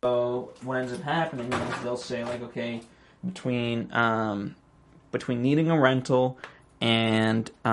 So 0.03 0.53
what 0.63 0.77
ends 0.77 0.93
up 0.93 1.01
happening 1.01 1.53
is 1.53 1.83
they'll 1.83 1.97
say 1.97 2.25
like, 2.25 2.43
okay, 2.43 2.83
between 3.25 3.91
um, 3.93 4.55
between 5.11 5.41
needing 5.41 5.71
a 5.71 5.81
rental 5.81 6.39
and 6.81 7.51
um, 7.65 7.73